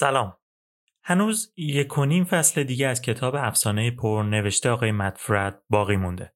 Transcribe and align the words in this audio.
سلام. 0.00 0.36
هنوز 1.02 1.52
یک 1.56 1.98
و 1.98 2.04
نیم 2.04 2.24
فصل 2.24 2.64
دیگه 2.64 2.88
از 2.88 3.02
کتاب 3.02 3.34
افسانه 3.34 3.90
پورن 3.90 4.22
نوشته 4.30 4.70
آقای 4.70 4.92
مت 4.92 5.20
فرد 5.20 5.62
باقی 5.70 5.96
مونده. 5.96 6.34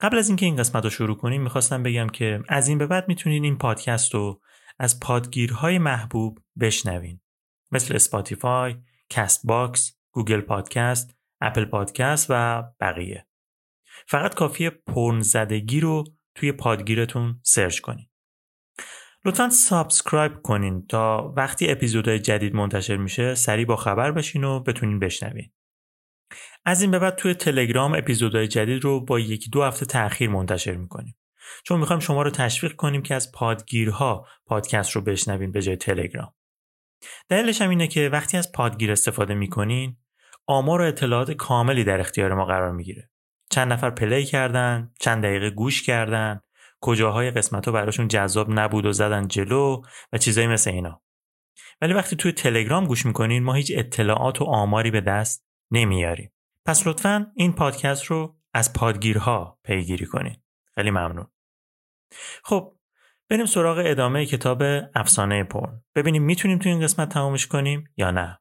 قبل 0.00 0.18
از 0.18 0.28
اینکه 0.28 0.46
این 0.46 0.56
قسمت 0.56 0.84
رو 0.84 0.90
شروع 0.90 1.16
کنیم 1.16 1.42
می‌خواستم 1.42 1.82
بگم 1.82 2.08
که 2.08 2.42
از 2.48 2.68
این 2.68 2.78
به 2.78 2.86
بعد 2.86 3.08
می‌تونین 3.08 3.44
این 3.44 3.58
پادکست 3.58 4.14
رو 4.14 4.40
از 4.78 5.00
پادگیرهای 5.00 5.78
محبوب 5.78 6.38
بشنوین. 6.60 7.20
مثل 7.72 7.94
Spotify، 7.94 8.76
Castbox، 9.10 9.98
Google 10.10 10.40
Podcast، 10.40 11.16
Apple 11.40 11.64
Podcast 11.64 12.26
و 12.30 12.62
بقیه. 12.80 13.26
فقط 14.08 14.34
کافیه 14.34 14.70
پورن 14.70 15.20
زدگی 15.20 15.80
رو 15.80 16.04
توی 16.34 16.52
پادگیرتون 16.52 17.40
search 17.42 17.80
کنین. 17.80 18.08
لطفا 19.26 19.48
subscribe 19.48 20.42
کنین 20.42 20.86
تا 20.86 21.32
وقتی 21.36 21.70
اپیزودهای 21.70 22.18
جدید 22.18 22.54
منتشر 22.54 22.96
میشه 22.96 23.34
سریع 23.34 23.66
با 23.66 23.76
خبر 23.76 24.12
بشین 24.12 24.44
و 24.44 24.60
بتونین 24.60 24.98
بشنوین. 24.98 25.52
از 26.64 26.82
این 26.82 26.90
به 26.90 26.98
بعد 26.98 27.16
توی 27.16 27.34
تلگرام 27.34 27.94
اپیزودهای 27.94 28.48
جدید 28.48 28.84
رو 28.84 29.04
با 29.04 29.20
یکی 29.20 29.50
دو 29.50 29.62
هفته 29.62 29.86
تأخیر 29.86 30.30
منتشر 30.30 30.76
می‌کنیم. 30.76 31.16
چون 31.64 31.80
می‌خوایم 31.80 32.00
شما 32.00 32.22
رو 32.22 32.30
تشویق 32.30 32.72
کنیم 32.72 33.02
که 33.02 33.14
از 33.14 33.32
پادگیرها 33.32 34.26
پادکست 34.46 34.90
رو 34.90 35.00
بشنوین 35.00 35.52
به 35.52 35.62
جای 35.62 35.76
تلگرام. 35.76 36.34
دلیلش 37.28 37.62
هم 37.62 37.70
اینه 37.70 37.86
که 37.86 38.08
وقتی 38.08 38.36
از 38.36 38.52
پادگیر 38.52 38.92
استفاده 38.92 39.34
می‌کنین 39.34 39.96
آمار 40.46 40.80
و 40.80 40.84
اطلاعات 40.84 41.30
کاملی 41.30 41.84
در 41.84 42.00
اختیار 42.00 42.34
ما 42.34 42.44
قرار 42.44 42.72
می‌گیره. 42.72 43.10
چند 43.50 43.72
نفر 43.72 43.90
play 43.90 44.24
کردن، 44.24 44.92
چند 45.00 45.22
دقیقه 45.22 45.50
گوش 45.50 45.82
کردن، 45.82 46.40
کجاهای 46.84 47.30
قسمت 47.30 47.66
ها 47.66 47.72
براشون 47.72 48.08
جذاب 48.08 48.50
نبود 48.50 48.86
و 48.86 48.92
زدن 48.92 49.28
جلو 49.28 49.82
و 50.12 50.18
چیزایی 50.18 50.46
مثل 50.46 50.70
اینا. 50.70 51.02
ولی 51.80 51.92
وقتی 51.92 52.16
توی 52.16 52.32
تلگرام 52.32 52.86
گوش 52.86 53.06
می‌کنین 53.06 53.44
ما 53.44 53.54
هیچ 53.54 53.72
اطلاعات 53.74 54.40
و 54.40 54.44
آماری 54.44 54.90
به 54.90 55.00
دست 55.00 55.46
نمیاریم. 55.70 56.32
پس 56.66 56.86
لطفا 56.86 57.32
این 57.36 57.52
پادکست 57.52 58.04
رو 58.04 58.36
از 58.54 58.72
پادگیرها 58.72 59.58
پیگیری 59.64 60.06
کنین. 60.06 60.36
خیلی 60.74 60.90
ممنون. 60.90 61.26
خب 62.44 62.76
بریم 63.30 63.46
سراغ 63.46 63.82
ادامه 63.84 64.26
کتاب 64.26 64.62
افسانه 64.94 65.44
پرن. 65.44 65.82
ببینیم 65.94 66.22
می‌تونیم 66.22 66.58
توی 66.58 66.72
این 66.72 66.80
قسمت 66.80 67.08
تمامش 67.08 67.46
کنیم 67.46 67.84
یا 67.96 68.10
نه. 68.10 68.38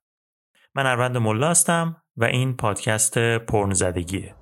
من 0.76 0.86
اروند 0.86 1.18
ملا 1.18 1.50
هستم 1.50 2.04
و 2.18 2.26
این 2.26 2.56
پادکست 2.56 3.18
پرن 3.38 3.74
زدگیه 3.74 4.36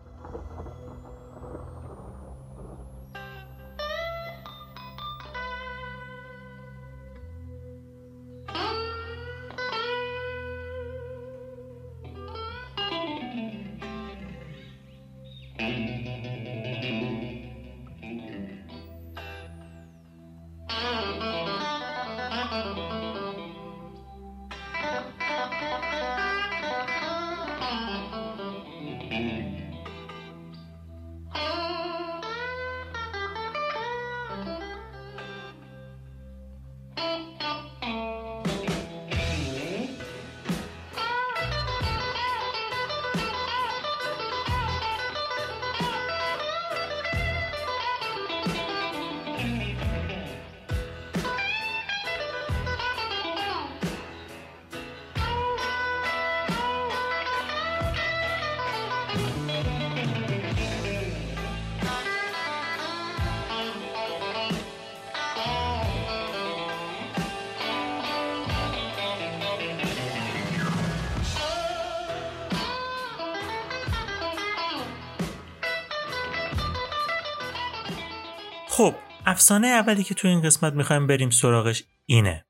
افسانه 79.32 79.68
اولی 79.68 80.04
که 80.04 80.14
تو 80.14 80.28
این 80.28 80.42
قسمت 80.42 80.74
می‌خوایم 80.74 81.08
بریم 81.08 81.30
سراغش 81.30 81.84
اینه. 82.06 82.46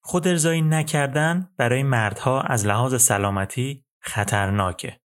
خود 0.00 0.28
ارزایی 0.28 0.62
نکردن 0.62 1.50
برای 1.56 1.82
مردها 1.82 2.40
از 2.40 2.66
لحاظ 2.66 3.02
سلامتی 3.02 3.84
خطرناکه. 4.00 5.00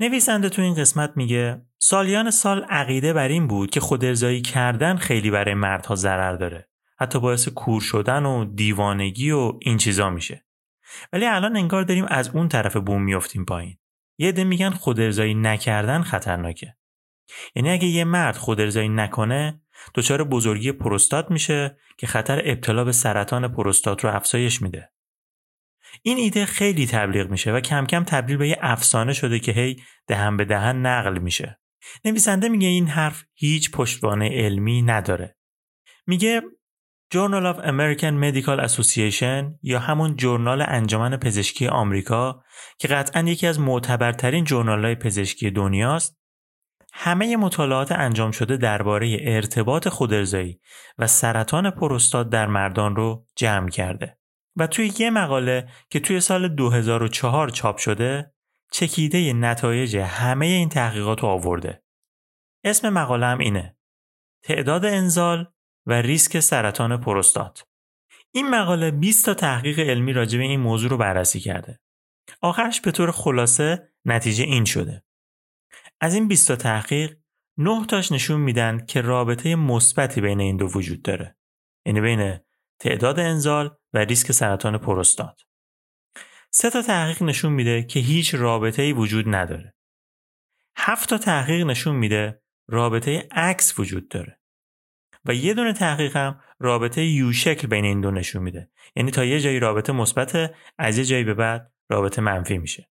نویسنده 0.00 0.48
تو 0.48 0.62
این 0.62 0.74
قسمت 0.74 1.12
میگه 1.16 1.62
سالیان 1.78 2.30
سال 2.30 2.64
عقیده 2.64 3.12
بر 3.12 3.28
این 3.28 3.46
بود 3.46 3.70
که 3.70 3.80
خود 3.80 4.04
ارزایی 4.04 4.40
کردن 4.40 4.96
خیلی 4.96 5.30
برای 5.30 5.54
مردها 5.54 5.94
ضرر 5.94 6.36
داره. 6.36 6.68
حتی 6.98 7.20
باعث 7.20 7.48
کور 7.48 7.80
شدن 7.80 8.26
و 8.26 8.44
دیوانگی 8.44 9.30
و 9.30 9.58
این 9.60 9.78
چیزا 9.78 10.10
میشه. 10.10 10.44
ولی 11.12 11.26
الان 11.26 11.56
انگار 11.56 11.82
داریم 11.82 12.04
از 12.08 12.28
اون 12.28 12.48
طرف 12.48 12.76
بوم 12.76 13.02
میفتیم 13.02 13.44
پایین. 13.44 13.78
یه 14.18 14.28
عده 14.28 14.44
میگن 14.44 14.70
خود 14.70 15.00
ارزایی 15.00 15.34
نکردن 15.34 16.02
خطرناکه. 16.02 16.76
یعنی 17.54 17.70
اگه 17.70 17.86
یه 17.86 18.04
مرد 18.04 18.36
خود 18.36 18.60
ارزایی 18.60 18.88
نکنه 18.88 19.60
دچار 19.94 20.24
بزرگی 20.24 20.72
پروستات 20.72 21.30
میشه 21.30 21.76
که 21.98 22.06
خطر 22.06 22.42
ابتلا 22.44 22.84
به 22.84 22.92
سرطان 22.92 23.48
پروستات 23.48 24.04
رو 24.04 24.14
افزایش 24.14 24.62
میده. 24.62 24.92
این 26.02 26.18
ایده 26.18 26.46
خیلی 26.46 26.86
تبلیغ 26.86 27.30
میشه 27.30 27.52
و 27.52 27.60
کم 27.60 27.86
کم 27.86 28.04
تبدیل 28.04 28.36
به 28.36 28.48
یه 28.48 28.58
افسانه 28.60 29.12
شده 29.12 29.38
که 29.38 29.52
هی 29.52 29.82
دهن 30.06 30.36
به 30.36 30.44
دهن 30.44 30.86
نقل 30.86 31.18
میشه. 31.18 31.58
نویسنده 32.04 32.48
میگه 32.48 32.68
این 32.68 32.86
حرف 32.86 33.24
هیچ 33.34 33.70
پشتوانه 33.70 34.28
علمی 34.28 34.82
نداره. 34.82 35.36
میگه 36.06 36.42
Journal 37.14 37.44
of 37.44 37.58
American 37.72 38.14
Medical 38.24 38.58
Association 38.68 39.58
یا 39.62 39.78
همون 39.78 40.16
جورنال 40.16 40.64
انجمن 40.68 41.16
پزشکی 41.16 41.66
آمریکا 41.66 42.42
که 42.78 42.88
قطعا 42.88 43.22
یکی 43.22 43.46
از 43.46 43.60
معتبرترین 43.60 44.44
جورنال 44.44 44.84
های 44.84 44.94
پزشکی 44.94 45.50
دنیاست 45.50 46.21
همه 46.92 47.36
مطالعات 47.36 47.92
انجام 47.92 48.30
شده 48.30 48.56
درباره 48.56 49.16
ارتباط 49.20 49.88
خودارضایی 49.88 50.60
و 50.98 51.06
سرطان 51.06 51.70
پروستات 51.70 52.28
در 52.28 52.46
مردان 52.46 52.96
رو 52.96 53.26
جمع 53.36 53.68
کرده 53.68 54.18
و 54.56 54.66
توی 54.66 54.92
یه 54.98 55.10
مقاله 55.10 55.68
که 55.90 56.00
توی 56.00 56.20
سال 56.20 56.48
2004 56.48 57.48
چاپ 57.48 57.76
شده 57.76 58.34
چکیده 58.72 59.32
نتایج 59.32 59.96
همه 59.96 60.46
این 60.46 60.68
تحقیقات 60.68 61.20
رو 61.20 61.28
آورده. 61.28 61.82
اسم 62.64 62.88
مقاله 62.88 63.26
هم 63.26 63.38
اینه. 63.38 63.76
تعداد 64.42 64.84
انزال 64.84 65.52
و 65.86 65.92
ریسک 65.92 66.40
سرطان 66.40 67.00
پروستات. 67.00 67.64
این 68.32 68.50
مقاله 68.50 68.90
20 68.90 69.26
تا 69.26 69.34
تحقیق 69.34 69.78
علمی 69.78 70.12
راجع 70.12 70.38
به 70.38 70.44
این 70.44 70.60
موضوع 70.60 70.90
رو 70.90 70.96
بررسی 70.96 71.40
کرده. 71.40 71.80
آخرش 72.40 72.80
به 72.80 72.90
طور 72.90 73.10
خلاصه 73.10 73.88
نتیجه 74.04 74.44
این 74.44 74.64
شده. 74.64 75.04
از 76.02 76.14
این 76.14 76.28
20 76.28 76.48
تا 76.48 76.56
تحقیق 76.56 77.16
9 77.58 77.86
تاش 77.86 78.12
نشون 78.12 78.40
میدن 78.40 78.86
که 78.86 79.00
رابطه 79.00 79.54
مثبتی 79.54 80.20
بین 80.20 80.40
این 80.40 80.56
دو 80.56 80.66
وجود 80.66 81.02
داره. 81.02 81.36
یعنی 81.86 82.00
بین 82.00 82.38
تعداد 82.78 83.20
انزال 83.20 83.76
و 83.92 83.98
ریسک 83.98 84.32
سرطان 84.32 84.78
پروستات. 84.78 85.40
سه 86.50 86.70
تا 86.70 86.82
تحقیق 86.82 87.22
نشون 87.22 87.52
میده 87.52 87.82
که 87.82 88.00
هیچ 88.00 88.34
رابطه 88.34 88.82
ای 88.82 88.92
وجود 88.92 89.34
نداره. 89.34 89.74
هفت 90.76 91.08
تا 91.08 91.18
تحقیق 91.18 91.66
نشون 91.66 91.96
میده 91.96 92.42
رابطه 92.68 93.28
عکس 93.30 93.78
وجود 93.78 94.08
داره. 94.08 94.40
و 95.24 95.34
یه 95.34 95.54
دونه 95.54 95.72
تحقیق 95.72 96.16
هم 96.16 96.40
رابطه 96.58 97.04
یو 97.04 97.32
شکل 97.32 97.68
بین 97.68 97.84
این 97.84 98.00
دو 98.00 98.10
نشون 98.10 98.42
میده. 98.42 98.70
یعنی 98.96 99.10
تا 99.10 99.24
یه 99.24 99.40
جایی 99.40 99.58
رابطه 99.58 99.92
مثبت 99.92 100.54
از 100.78 100.98
یه 100.98 101.04
جایی 101.04 101.24
به 101.24 101.34
بعد 101.34 101.72
رابطه 101.90 102.22
منفی 102.22 102.58
میشه. 102.58 102.91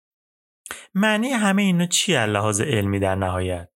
معنی 0.93 1.29
همه 1.29 1.61
اینا 1.61 1.85
چی 1.85 2.15
از 2.15 2.29
لحاظ 2.29 2.61
علمی 2.61 2.99
در 2.99 3.15
نهایت؟ 3.15 3.69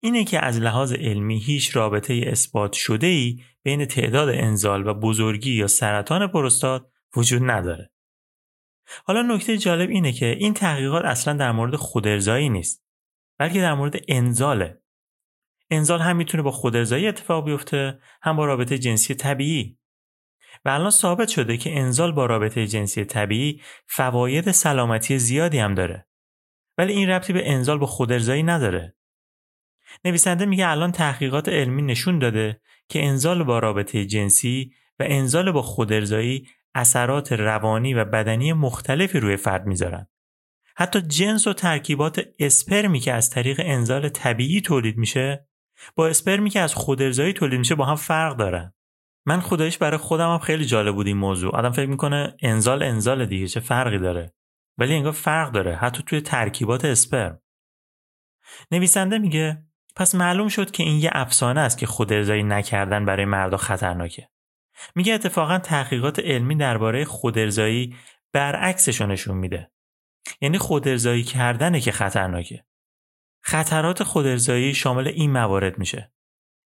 اینه 0.00 0.24
که 0.24 0.44
از 0.44 0.60
لحاظ 0.60 0.92
علمی 0.92 1.38
هیچ 1.38 1.76
رابطه 1.76 2.24
اثبات 2.26 2.72
شده 2.72 3.06
ای 3.06 3.42
بین 3.62 3.84
تعداد 3.84 4.28
انزال 4.28 4.86
و 4.86 4.94
بزرگی 4.94 5.52
یا 5.52 5.66
سرطان 5.66 6.26
پروستات 6.26 6.86
وجود 7.16 7.42
نداره. 7.50 7.90
حالا 9.04 9.22
نکته 9.22 9.58
جالب 9.58 9.90
اینه 9.90 10.12
که 10.12 10.26
این 10.26 10.54
تحقیقات 10.54 11.04
اصلا 11.04 11.34
در 11.34 11.52
مورد 11.52 11.76
خودارضایی 11.76 12.48
نیست 12.48 12.84
بلکه 13.38 13.60
در 13.60 13.74
مورد 13.74 13.96
انزاله. 14.08 14.82
انزال 15.70 16.00
هم 16.00 16.16
می‌تونه 16.16 16.42
با 16.42 16.50
خودارضایی 16.50 17.06
اتفاق 17.06 17.44
بیفته 17.44 17.98
هم 18.22 18.36
با 18.36 18.44
رابطه 18.44 18.78
جنسی 18.78 19.14
طبیعی. 19.14 19.77
و 20.64 20.68
الان 20.68 20.90
ثابت 20.90 21.28
شده 21.28 21.56
که 21.56 21.78
انزال 21.78 22.12
با 22.12 22.26
رابطه 22.26 22.66
جنسی 22.66 23.04
طبیعی 23.04 23.62
فواید 23.86 24.50
سلامتی 24.50 25.18
زیادی 25.18 25.58
هم 25.58 25.74
داره 25.74 26.06
ولی 26.78 26.92
این 26.92 27.10
ربطی 27.10 27.32
به 27.32 27.50
انزال 27.50 27.78
با 27.78 27.86
خودارضایی 27.86 28.42
نداره 28.42 28.94
نویسنده 30.04 30.46
میگه 30.46 30.68
الان 30.68 30.92
تحقیقات 30.92 31.48
علمی 31.48 31.82
نشون 31.82 32.18
داده 32.18 32.60
که 32.88 33.04
انزال 33.04 33.44
با 33.44 33.58
رابطه 33.58 34.06
جنسی 34.06 34.72
و 34.98 35.04
انزال 35.06 35.52
با 35.52 35.62
خودارضایی 35.62 36.48
اثرات 36.74 37.32
روانی 37.32 37.94
و 37.94 38.04
بدنی 38.04 38.52
مختلفی 38.52 39.20
روی 39.20 39.36
فرد 39.36 39.66
می‌ذارن. 39.66 40.06
حتی 40.76 41.00
جنس 41.00 41.46
و 41.46 41.52
ترکیبات 41.52 42.24
اسپرمی 42.38 43.00
که 43.00 43.12
از 43.12 43.30
طریق 43.30 43.60
انزال 43.64 44.08
طبیعی 44.08 44.60
تولید 44.60 44.96
میشه 44.96 45.48
با 45.94 46.08
اسپرمی 46.08 46.50
که 46.50 46.60
از 46.60 46.74
خودارضایی 46.74 47.32
تولید 47.32 47.58
میشه 47.58 47.74
با 47.74 47.84
هم 47.84 47.96
فرق 47.96 48.36
دارن. 48.36 48.72
من 49.28 49.40
خودش 49.40 49.78
برای 49.78 49.98
خودم 49.98 50.32
هم 50.32 50.38
خیلی 50.38 50.64
جالب 50.64 50.94
بود 50.94 51.06
این 51.06 51.16
موضوع. 51.16 51.56
آدم 51.56 51.70
فکر 51.70 51.88
می‌کنه 51.88 52.36
انزال 52.42 52.82
انزال 52.82 53.26
دیگه 53.26 53.46
چه 53.46 53.60
فرقی 53.60 53.98
داره. 53.98 54.34
ولی 54.78 54.94
انگار 54.94 55.12
فرق 55.12 55.52
داره 55.52 55.76
حتی 55.76 56.02
توی 56.06 56.20
ترکیبات 56.20 56.84
اسپرم. 56.84 57.40
نویسنده 58.70 59.18
میگه 59.18 59.62
پس 59.96 60.14
معلوم 60.14 60.48
شد 60.48 60.70
که 60.70 60.82
این 60.82 60.98
یه 60.98 61.10
افسانه 61.12 61.60
است 61.60 61.78
که 61.78 61.86
خودارضایی 61.86 62.42
نکردن 62.42 63.04
برای 63.04 63.24
مردا 63.24 63.56
خطرناکه. 63.56 64.28
میگه 64.94 65.14
اتفاقا 65.14 65.58
تحقیقات 65.58 66.18
علمی 66.18 66.54
درباره 66.56 67.04
خودارضایی 67.04 67.96
برعکسش 68.32 69.00
نشون 69.00 69.36
میده. 69.36 69.70
یعنی 70.40 70.58
خودارضایی 70.58 71.22
کردنه 71.22 71.80
که 71.80 71.92
خطرناکه. 71.92 72.64
خطرات 73.42 74.02
خودارضایی 74.02 74.74
شامل 74.74 75.08
این 75.08 75.32
موارد 75.32 75.78
میشه. 75.78 76.12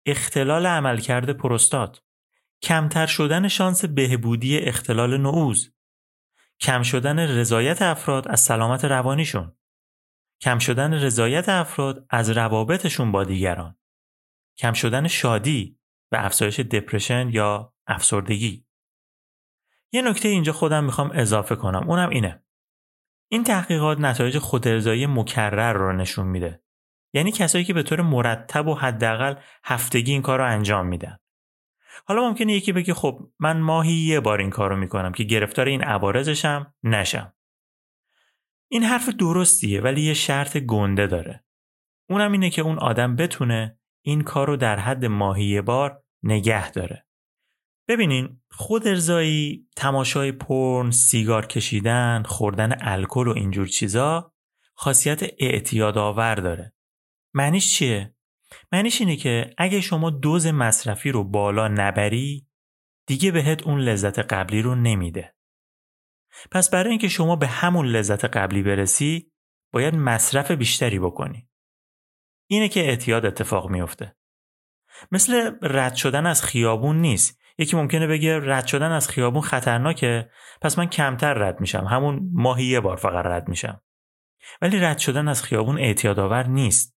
اختلال 0.05 0.65
عملکرد 0.65 1.29
پروستات، 1.29 2.01
کمتر 2.61 3.05
شدن 3.05 3.47
شانس 3.47 3.85
بهبودی 3.85 4.57
اختلال 4.57 5.17
نعوز، 5.17 5.73
کم 6.59 6.83
شدن 6.83 7.19
رضایت 7.19 7.81
افراد 7.81 8.27
از 8.27 8.39
سلامت 8.39 8.85
روانیشون، 8.85 9.57
کم 10.41 10.59
شدن 10.59 10.93
رضایت 10.93 11.49
افراد 11.49 12.05
از 12.09 12.29
روابطشون 12.29 13.11
با 13.11 13.23
دیگران. 13.23 13.77
کم 14.57 14.73
شدن 14.73 15.07
شادی 15.07 15.79
و 16.11 16.15
افزایش 16.15 16.59
دپرشن 16.59 17.29
یا 17.29 17.73
افسردگی. 17.87 18.65
یه 19.91 20.01
نکته 20.01 20.29
اینجا 20.29 20.53
خودم 20.53 20.83
می‌خوام 20.83 21.11
اضافه 21.13 21.55
کنم. 21.55 21.89
اونم 21.89 22.09
اینه. 22.09 22.43
این 23.31 23.43
تحقیقات 23.43 23.99
نتایج 23.99 24.37
خودارضایی 24.37 25.05
مکرر 25.05 25.73
رو 25.73 25.93
نشون 25.93 26.27
میده. 26.27 26.63
یعنی 27.13 27.31
کسایی 27.31 27.65
که 27.65 27.73
به 27.73 27.83
طور 27.83 28.01
مرتب 28.01 28.67
و 28.67 28.75
حداقل 28.75 29.35
هفتگی 29.63 30.11
این 30.11 30.21
کار 30.21 30.39
رو 30.39 30.45
انجام 30.45 30.87
میدن. 30.87 31.17
حالا 32.07 32.29
ممکنه 32.29 32.53
یکی 32.53 32.71
بگه 32.71 32.93
خب 32.93 33.29
من 33.39 33.59
ماهی 33.59 33.93
یه 33.93 34.19
بار 34.19 34.39
این 34.39 34.49
کار 34.49 34.69
رو 34.69 34.75
می‌کنم 34.77 35.11
که 35.11 35.23
گرفتار 35.23 35.65
این 35.65 35.83
عوارضشم 35.83 36.73
نشم 36.83 37.33
این 38.71 38.83
حرف 38.83 39.09
درستیه 39.09 39.81
ولی 39.81 40.01
یه 40.01 40.13
شرط 40.13 40.57
گنده 40.57 41.07
داره. 41.07 41.45
اونم 42.09 42.31
اینه 42.31 42.49
که 42.49 42.61
اون 42.61 42.79
آدم 42.79 43.15
بتونه 43.15 43.79
این 44.05 44.21
کار 44.21 44.47
رو 44.47 44.57
در 44.57 44.79
حد 44.79 45.05
ماهی 45.05 45.61
بار 45.61 46.03
نگه 46.23 46.71
داره. 46.71 47.05
ببینین 47.87 48.41
خود 48.51 48.87
ارزایی، 48.87 49.67
تماشای 49.75 50.31
پرن، 50.31 50.91
سیگار 50.91 51.45
کشیدن، 51.45 52.23
خوردن 52.23 52.77
الکل 52.81 53.27
و 53.27 53.31
اینجور 53.31 53.67
چیزا 53.67 54.33
خاصیت 54.75 55.23
اعتیاد 55.39 55.97
آور 55.97 56.35
داره. 56.35 56.73
معنیش 57.33 57.73
چیه؟ 57.75 58.15
معنیش 58.71 59.01
اینه 59.01 59.15
که 59.15 59.53
اگه 59.57 59.81
شما 59.81 60.09
دوز 60.09 60.47
مصرفی 60.47 61.11
رو 61.11 61.23
بالا 61.23 61.67
نبری 61.67 62.47
دیگه 63.07 63.31
بهت 63.31 63.63
اون 63.63 63.79
لذت 63.79 64.19
قبلی 64.19 64.61
رو 64.61 64.75
نمیده. 64.75 65.35
پس 66.51 66.69
برای 66.69 66.89
اینکه 66.89 67.07
شما 67.07 67.35
به 67.35 67.47
همون 67.47 67.85
لذت 67.85 68.25
قبلی 68.25 68.63
برسی 68.63 69.31
باید 69.73 69.95
مصرف 69.95 70.51
بیشتری 70.51 70.99
بکنی. 70.99 71.49
اینه 72.49 72.69
که 72.69 72.79
اعتیاد 72.79 73.25
اتفاق 73.25 73.69
میفته. 73.69 74.15
مثل 75.11 75.51
رد 75.61 75.95
شدن 75.95 76.25
از 76.25 76.43
خیابون 76.43 77.01
نیست. 77.01 77.39
یکی 77.57 77.77
ممکنه 77.77 78.07
بگه 78.07 78.39
رد 78.39 78.67
شدن 78.67 78.91
از 78.91 79.09
خیابون 79.09 79.41
خطرناکه 79.41 80.29
پس 80.61 80.77
من 80.77 80.85
کمتر 80.85 81.33
رد 81.33 81.59
میشم. 81.59 81.85
همون 81.85 82.29
ماهی 82.33 82.65
یه 82.65 82.79
بار 82.79 82.97
فقط 82.97 83.25
رد 83.25 83.47
میشم. 83.47 83.81
ولی 84.61 84.79
رد 84.79 84.97
شدن 84.97 85.27
از 85.27 85.43
خیابون 85.43 85.79
اعتیادآور 85.79 86.47
نیست. 86.47 86.96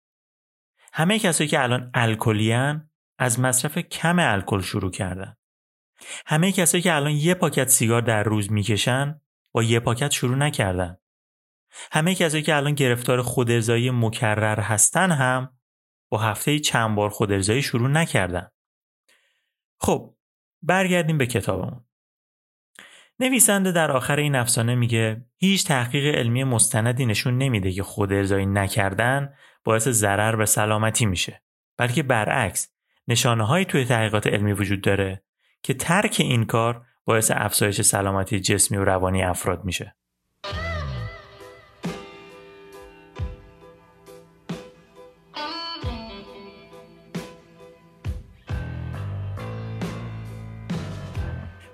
همه 0.93 1.19
کسایی 1.19 1.49
که 1.49 1.63
الان 1.63 1.91
الکلیان 1.93 2.89
از 3.17 3.39
مصرف 3.39 3.77
کم 3.77 4.19
الکل 4.19 4.61
شروع 4.61 4.91
کردن. 4.91 5.35
همه 6.25 6.51
کسایی 6.51 6.83
که 6.83 6.95
الان 6.95 7.11
یه 7.11 7.33
پاکت 7.33 7.67
سیگار 7.67 8.01
در 8.01 8.23
روز 8.23 8.51
می‌کشن 8.51 9.21
با 9.51 9.63
یه 9.63 9.79
پاکت 9.79 10.11
شروع 10.11 10.35
نکردن. 10.35 10.97
همه 11.91 12.15
کسایی 12.15 12.43
که 12.43 12.55
الان 12.55 12.73
گرفتار 12.73 13.21
خودارضایی 13.21 13.91
مکرر 13.91 14.59
هستن 14.59 15.11
هم 15.11 15.57
با 16.09 16.17
هفته 16.17 16.59
چند 16.59 16.95
بار 16.95 17.09
خودارضایی 17.09 17.61
شروع 17.61 17.89
نکردن. 17.89 18.49
خب 19.79 20.15
برگردیم 20.61 21.17
به 21.17 21.27
کتابمون. 21.27 21.85
نویسنده 23.19 23.71
در 23.71 23.91
آخر 23.91 24.15
این 24.15 24.35
افسانه 24.35 24.75
میگه 24.75 25.25
هیچ 25.37 25.67
تحقیق 25.67 26.15
علمی 26.15 26.43
مستندی 26.43 27.05
نشون 27.05 27.37
نمیده 27.37 27.71
که 27.71 27.83
خودارضایی 27.83 28.45
نکردن 28.45 29.33
باعث 29.63 29.87
ضرر 29.87 30.35
به 30.35 30.45
سلامتی 30.45 31.05
میشه 31.05 31.41
بلکه 31.77 32.03
برعکس 32.03 32.69
نشانه 33.07 33.65
توی 33.65 33.85
تحقیقات 33.85 34.27
علمی 34.27 34.53
وجود 34.53 34.81
داره 34.81 35.23
که 35.63 35.73
ترک 35.73 36.15
این 36.19 36.45
کار 36.45 36.85
باعث 37.05 37.31
افزایش 37.35 37.81
سلامتی 37.81 38.39
جسمی 38.39 38.77
و 38.77 38.83
روانی 38.83 39.23
افراد 39.23 39.65
میشه. 39.65 39.95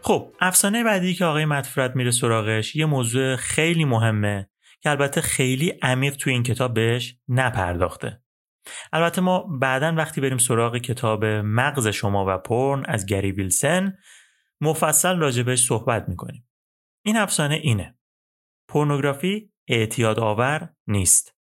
خب 0.01 0.33
افسانه 0.39 0.83
بعدی 0.83 1.13
که 1.13 1.25
آقای 1.25 1.45
مدفرد 1.45 1.95
میره 1.95 2.11
سراغش 2.11 2.75
یه 2.75 2.85
موضوع 2.85 3.35
خیلی 3.35 3.85
مهمه 3.85 4.49
که 4.81 4.89
البته 4.89 5.21
خیلی 5.21 5.79
عمیق 5.81 6.15
توی 6.15 6.33
این 6.33 6.43
کتاب 6.43 6.73
بهش 6.73 7.17
نپرداخته. 7.27 8.21
البته 8.93 9.21
ما 9.21 9.39
بعدا 9.39 9.93
وقتی 9.97 10.21
بریم 10.21 10.37
سراغ 10.37 10.77
کتاب 10.77 11.25
مغز 11.25 11.87
شما 11.87 12.25
و 12.27 12.37
پرن 12.37 12.85
از 12.85 13.05
گری 13.05 13.31
ویلسن 13.31 13.97
مفصل 14.61 15.17
راجبش 15.17 15.67
صحبت 15.67 16.09
می‌کنیم. 16.09 16.49
این 17.05 17.17
افسانه 17.17 17.55
اینه. 17.55 17.97
پورنوگرافی 18.67 19.51
اعتیاد 19.67 20.19
آور 20.19 20.69
نیست. 20.87 21.35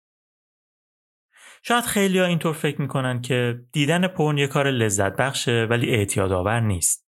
شاید 1.63 1.83
خیلی 1.83 2.19
اینطور 2.19 2.53
فکر 2.53 2.81
می‌کنن 2.81 3.21
که 3.21 3.65
دیدن 3.71 4.07
پرن 4.07 4.37
یه 4.37 4.47
کار 4.47 4.71
لذت 4.71 5.15
بخشه 5.15 5.67
ولی 5.69 5.89
اعتیاد 5.89 6.31
آور 6.31 6.59
نیست. 6.59 7.07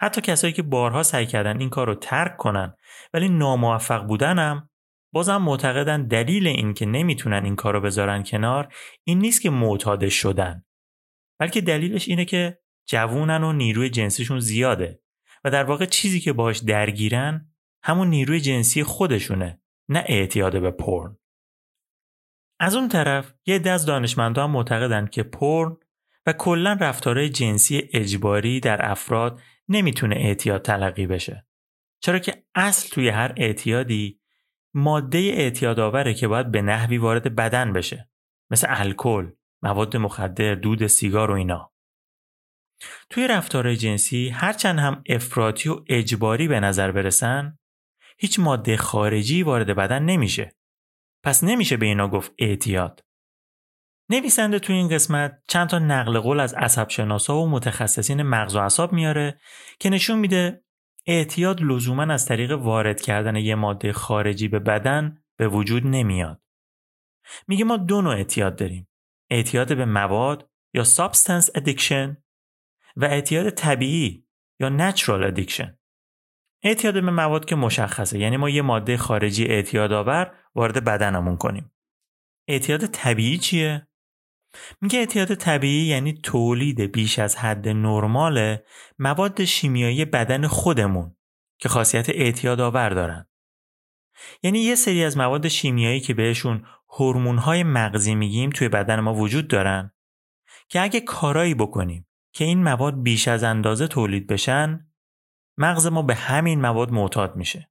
حتی 0.00 0.20
کسایی 0.20 0.52
که 0.52 0.62
بارها 0.62 1.02
سعی 1.02 1.26
کردن 1.26 1.60
این 1.60 1.70
کار 1.70 1.86
رو 1.86 1.94
ترک 1.94 2.36
کنن 2.36 2.74
ولی 3.14 3.28
ناموفق 3.28 4.06
بودنم 4.06 4.70
بازم 5.16 5.36
معتقدن 5.36 6.06
دلیل 6.06 6.46
این 6.46 6.74
که 6.74 6.86
نمی‌تونن 6.86 7.44
این 7.44 7.56
کار 7.56 7.74
رو 7.74 7.80
بذارن 7.80 8.22
کنار 8.22 8.74
این 9.04 9.18
نیست 9.18 9.42
که 9.42 9.50
معتاد 9.50 10.08
شدن. 10.08 10.64
بلکه 11.40 11.60
دلیلش 11.60 12.08
اینه 12.08 12.24
که 12.24 12.58
جوونن 12.88 13.44
و 13.44 13.52
نیروی 13.52 13.90
جنسیشون 13.90 14.40
زیاده 14.40 15.02
و 15.44 15.50
در 15.50 15.64
واقع 15.64 15.84
چیزی 15.84 16.20
که 16.20 16.32
باش 16.32 16.58
درگیرن 16.58 17.52
همون 17.82 18.08
نیروی 18.08 18.40
جنسی 18.40 18.82
خودشونه 18.82 19.60
نه 19.88 20.04
اعتیاد 20.06 20.62
به 20.62 20.70
پرن. 20.70 21.18
از 22.60 22.74
اون 22.74 22.88
طرف 22.88 23.34
یه 23.46 23.58
دست 23.58 23.86
دانشمندا 23.86 24.44
هم 24.44 24.50
معتقدن 24.50 25.06
که 25.06 25.22
پرن 25.22 25.76
و 26.26 26.32
کلا 26.32 26.78
رفتارهای 26.80 27.28
جنسی 27.28 27.88
اجباری 27.92 28.60
در 28.60 28.90
افراد 28.90 29.40
نمی‌تونه 29.68 30.16
اعتیاد 30.16 30.62
تلقی 30.62 31.06
بشه. 31.06 31.46
چرا 32.02 32.18
که 32.18 32.44
اصل 32.54 32.88
توی 32.88 33.08
هر 33.08 33.34
اعتیادی 33.36 34.20
ماده 34.76 35.18
اعتیادآوره 35.18 36.14
که 36.14 36.28
باید 36.28 36.50
به 36.50 36.62
نحوی 36.62 36.98
وارد 36.98 37.34
بدن 37.34 37.72
بشه. 37.72 38.10
مثل 38.50 38.66
الکل 38.70 39.30
مواد 39.62 39.96
مخدر 39.96 40.54
دود 40.54 40.86
سیگار 40.86 41.30
و 41.30 41.34
اینا. 41.34 41.72
توی 43.10 43.28
رفتارهای 43.28 43.76
جنسی 43.76 44.28
هرچند 44.28 44.78
هم 44.78 45.02
افراطی 45.08 45.68
و 45.68 45.84
اجباری 45.88 46.48
به 46.48 46.60
نظر 46.60 46.92
برسن 46.92 47.58
هیچ 48.18 48.38
ماده 48.40 48.76
خارجی 48.76 49.42
وارد 49.42 49.76
بدن 49.76 50.02
نمیشه. 50.02 50.56
پس 51.22 51.44
نمیشه 51.44 51.76
به 51.76 51.86
اینا 51.86 52.08
گفت 52.08 52.32
اعتیاد. 52.38 53.04
نویسنده 54.10 54.58
توی 54.58 54.76
این 54.76 54.88
قسمت 54.88 55.42
چند 55.48 55.68
تا 55.68 55.78
نقل 55.78 56.18
قول 56.18 56.40
از 56.40 56.54
عصب 56.54 56.88
شناسا 56.88 57.36
و 57.36 57.48
متخصصین 57.48 58.22
مغز 58.22 58.56
و 58.56 58.58
اعصاب 58.58 58.92
میاره 58.92 59.40
که 59.80 59.90
نشون 59.90 60.18
میده 60.18 60.64
اعتیاد 61.06 61.62
لزوما 61.62 62.02
از 62.02 62.26
طریق 62.26 62.52
وارد 62.52 63.00
کردن 63.00 63.36
یه 63.36 63.54
ماده 63.54 63.92
خارجی 63.92 64.48
به 64.48 64.58
بدن 64.58 65.22
به 65.36 65.48
وجود 65.48 65.86
نمیاد. 65.86 66.42
میگه 67.48 67.64
ما 67.64 67.76
دو 67.76 68.02
نوع 68.02 68.14
اعتیاد 68.14 68.56
داریم. 68.56 68.88
اعتیاد 69.30 69.76
به 69.76 69.84
مواد 69.84 70.50
یا 70.74 70.84
substance 70.84 71.44
addiction 71.44 72.16
و 72.96 73.04
اعتیاد 73.04 73.50
طبیعی 73.50 74.26
یا 74.60 74.92
natural 74.92 75.32
addiction 75.32 75.68
اعتیاد 76.62 76.94
به 76.94 77.10
مواد 77.10 77.44
که 77.44 77.56
مشخصه 77.56 78.18
یعنی 78.18 78.36
ما 78.36 78.50
یه 78.50 78.62
ماده 78.62 78.96
خارجی 78.96 79.44
اعتیاد 79.44 79.92
آور 79.92 80.34
وارد 80.54 80.84
بدنمون 80.84 81.36
کنیم 81.36 81.72
اعتیاد 82.48 82.86
طبیعی 82.86 83.38
چیه 83.38 83.88
میگه 84.80 84.98
اعتیاد 84.98 85.34
طبیعی 85.34 85.86
یعنی 85.86 86.12
تولید 86.22 86.80
بیش 86.80 87.18
از 87.18 87.36
حد 87.36 87.68
نرمال 87.68 88.56
مواد 88.98 89.44
شیمیایی 89.44 90.04
بدن 90.04 90.46
خودمون 90.46 91.16
که 91.58 91.68
خاصیت 91.68 92.08
اعتیاد 92.08 92.60
آور 92.60 92.88
دارن. 92.88 93.28
یعنی 94.42 94.58
یه 94.58 94.74
سری 94.74 95.04
از 95.04 95.16
مواد 95.16 95.48
شیمیایی 95.48 96.00
که 96.00 96.14
بهشون 96.14 96.64
های 97.38 97.62
مغزی 97.62 98.14
میگیم 98.14 98.50
توی 98.50 98.68
بدن 98.68 99.00
ما 99.00 99.14
وجود 99.14 99.48
دارن 99.48 99.92
که 100.68 100.80
اگه 100.80 101.00
کارایی 101.00 101.54
بکنیم 101.54 102.06
که 102.32 102.44
این 102.44 102.62
مواد 102.62 103.02
بیش 103.02 103.28
از 103.28 103.42
اندازه 103.42 103.86
تولید 103.88 104.26
بشن 104.26 104.92
مغز 105.58 105.86
ما 105.86 106.02
به 106.02 106.14
همین 106.14 106.60
مواد 106.60 106.90
معتاد 106.90 107.36
میشه. 107.36 107.70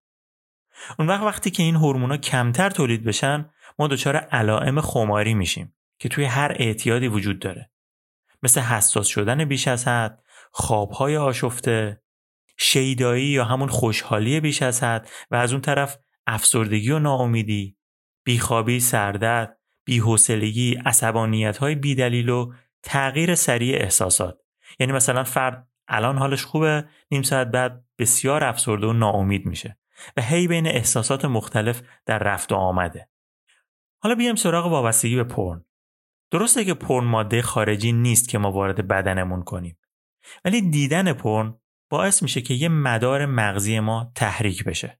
اون 0.99 1.07
وقت 1.07 1.23
وقتی 1.23 1.51
که 1.51 1.63
این 1.63 1.75
ها 1.75 2.17
کمتر 2.17 2.69
تولید 2.69 3.03
بشن 3.03 3.49
ما 3.79 3.87
دچار 3.87 4.15
علائم 4.17 4.81
خماری 4.81 5.33
میشیم. 5.33 5.75
که 5.99 6.09
توی 6.09 6.25
هر 6.25 6.55
اعتیادی 6.55 7.07
وجود 7.07 7.39
داره. 7.39 7.71
مثل 8.43 8.61
حساس 8.61 9.07
شدن 9.07 9.45
بیش 9.45 9.67
از 9.67 9.87
حد 9.87 10.23
خوابهای 10.51 11.17
آشفته 11.17 12.01
شیدایی 12.57 13.27
یا 13.27 13.45
همون 13.45 13.69
خوشحالی 13.69 14.39
بیش 14.39 14.61
از 14.61 14.83
حد 14.83 15.09
و 15.31 15.35
از 15.35 15.51
اون 15.51 15.61
طرف 15.61 15.97
افسردگی 16.27 16.91
و 16.91 16.99
ناامیدی 16.99 17.77
بیخوابی 18.25 18.79
سردرد 18.79 19.59
بیحوصلگی 19.85 20.75
عصبانیت 20.85 21.57
های 21.57 21.75
بیدلیل 21.75 22.29
و 22.29 22.53
تغییر 22.83 23.35
سریع 23.35 23.75
احساسات. 23.75 24.39
یعنی 24.79 24.93
مثلا 24.93 25.23
فرد 25.23 25.67
الان 25.87 26.17
حالش 26.17 26.43
خوبه 26.45 26.85
نیم 27.11 27.21
ساعت 27.21 27.47
بعد 27.47 27.85
بسیار 27.99 28.43
افسرده 28.43 28.87
و 28.87 28.93
ناامید 28.93 29.45
میشه 29.45 29.77
و 30.17 30.21
هی 30.21 30.47
بین 30.47 30.67
احساسات 30.67 31.25
مختلف 31.25 31.81
در 32.05 32.19
رفت 32.19 32.51
و 32.51 32.55
آمده. 32.55 33.09
حالا 34.03 34.15
بیایم 34.15 34.35
سراغ 34.35 34.65
وابستگی 34.65 35.15
به 35.15 35.23
پرن. 35.23 35.64
درسته 36.31 36.65
که 36.65 36.73
پرن 36.73 37.03
ماده 37.03 37.41
خارجی 37.41 37.91
نیست 37.91 38.29
که 38.29 38.37
ما 38.37 38.51
وارد 38.51 38.87
بدنمون 38.87 39.43
کنیم 39.43 39.77
ولی 40.45 40.61
دیدن 40.61 41.13
پرن 41.13 41.59
باعث 41.89 42.23
میشه 42.23 42.41
که 42.41 42.53
یه 42.53 42.69
مدار 42.69 43.25
مغزی 43.25 43.79
ما 43.79 44.11
تحریک 44.15 44.63
بشه. 44.63 44.99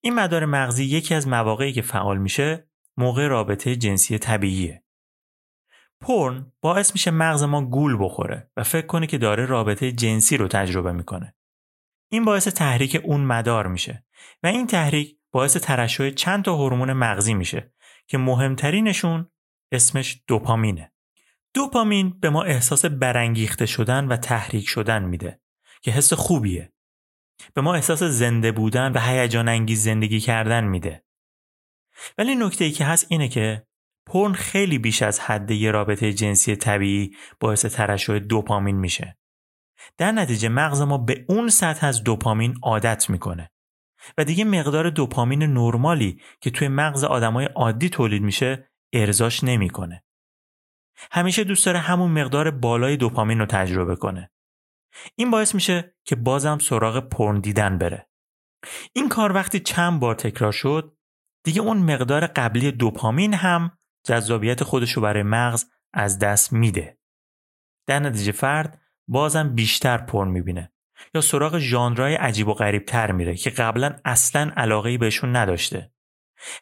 این 0.00 0.14
مدار 0.14 0.44
مغزی 0.44 0.84
یکی 0.84 1.14
از 1.14 1.28
مواقعی 1.28 1.72
که 1.72 1.82
فعال 1.82 2.18
میشه 2.18 2.70
موقع 2.96 3.26
رابطه 3.26 3.76
جنسی 3.76 4.18
طبیعیه. 4.18 4.84
پرن 6.00 6.52
باعث 6.60 6.92
میشه 6.92 7.10
مغز 7.10 7.42
ما 7.42 7.62
گول 7.62 7.96
بخوره 8.00 8.50
و 8.56 8.64
فکر 8.64 8.86
کنه 8.86 9.06
که 9.06 9.18
داره 9.18 9.46
رابطه 9.46 9.92
جنسی 9.92 10.36
رو 10.36 10.48
تجربه 10.48 10.92
می‌کنه. 10.92 11.34
این 12.12 12.24
باعث 12.24 12.48
تحریک 12.48 13.00
اون 13.04 13.20
مدار 13.20 13.66
میشه 13.66 14.04
و 14.42 14.46
این 14.46 14.66
تحریک 14.66 15.16
باعث 15.32 15.56
ترشح 15.56 16.10
چند 16.10 16.44
تا 16.44 16.54
هورمون 16.54 16.92
مغزی 16.92 17.34
میشه 17.34 17.72
که 18.06 18.18
مهمترینشون 18.18 19.30
اسمش 19.72 20.22
دوپامینه. 20.26 20.92
دوپامین 21.54 22.20
به 22.20 22.30
ما 22.30 22.42
احساس 22.42 22.84
برانگیخته 22.84 23.66
شدن 23.66 24.08
و 24.08 24.16
تحریک 24.16 24.68
شدن 24.68 25.02
میده 25.02 25.40
که 25.82 25.90
حس 25.90 26.12
خوبیه. 26.12 26.72
به 27.54 27.60
ما 27.60 27.74
احساس 27.74 28.02
زنده 28.02 28.52
بودن 28.52 28.92
و 28.92 29.00
هیجان 29.00 29.48
انگیز 29.48 29.82
زندگی 29.82 30.20
کردن 30.20 30.64
میده. 30.64 31.04
ولی 32.18 32.34
نکته 32.34 32.64
ای 32.64 32.70
که 32.70 32.84
هست 32.84 33.06
اینه 33.08 33.28
که 33.28 33.66
پرن 34.06 34.32
خیلی 34.32 34.78
بیش 34.78 35.02
از 35.02 35.20
حد 35.20 35.50
یه 35.50 35.70
رابطه 35.70 36.12
جنسی 36.12 36.56
طبیعی 36.56 37.16
باعث 37.40 37.64
ترشح 37.64 38.18
دوپامین 38.18 38.76
میشه. 38.76 39.18
در 39.98 40.12
نتیجه 40.12 40.48
مغز 40.48 40.80
ما 40.80 40.98
به 40.98 41.24
اون 41.28 41.48
سطح 41.48 41.86
از 41.86 42.04
دوپامین 42.04 42.54
عادت 42.62 43.10
می‌کنه 43.10 43.50
و 44.18 44.24
دیگه 44.24 44.44
مقدار 44.44 44.90
دوپامین 44.90 45.42
نرمالی 45.42 46.20
که 46.40 46.50
توی 46.50 46.68
مغز 46.68 47.04
آدمای 47.04 47.46
عادی 47.46 47.88
تولید 47.88 48.22
میشه 48.22 48.69
ارزاش 48.92 49.44
نمی‌کنه. 49.44 50.04
همیشه 51.12 51.44
دوست 51.44 51.66
داره 51.66 51.78
همون 51.78 52.10
مقدار 52.10 52.50
بالای 52.50 52.96
دوپامین 52.96 53.38
رو 53.38 53.46
تجربه 53.46 53.96
کنه. 53.96 54.30
این 55.16 55.30
باعث 55.30 55.54
میشه 55.54 55.94
که 56.04 56.16
بازم 56.16 56.58
سراغ 56.58 57.08
پرن 57.08 57.40
دیدن 57.40 57.78
بره. 57.78 58.08
این 58.92 59.08
کار 59.08 59.32
وقتی 59.32 59.60
چند 59.60 60.00
بار 60.00 60.14
تکرار 60.14 60.52
شد 60.52 60.96
دیگه 61.44 61.60
اون 61.60 61.78
مقدار 61.78 62.26
قبلی 62.26 62.72
دوپامین 62.72 63.34
هم 63.34 63.78
جذابیت 64.06 64.64
خودش 64.64 64.92
رو 64.92 65.02
برای 65.02 65.22
مغز 65.22 65.64
از 65.92 66.18
دست 66.18 66.52
میده. 66.52 66.98
در 67.86 67.98
نتیجه 67.98 68.32
فرد 68.32 68.80
بازم 69.08 69.54
بیشتر 69.54 69.98
پرن 69.98 70.28
می‌بینه 70.28 70.72
یا 71.14 71.20
سراغ 71.20 71.58
ژانرهای 71.58 72.14
عجیب 72.14 72.48
و 72.48 72.54
غریب 72.54 72.84
تر 72.84 73.12
میره 73.12 73.34
که 73.34 73.50
قبلا 73.50 73.96
اصلا 74.04 74.52
علاقه 74.56 74.98
بهشون 74.98 75.36
نداشته. 75.36 75.92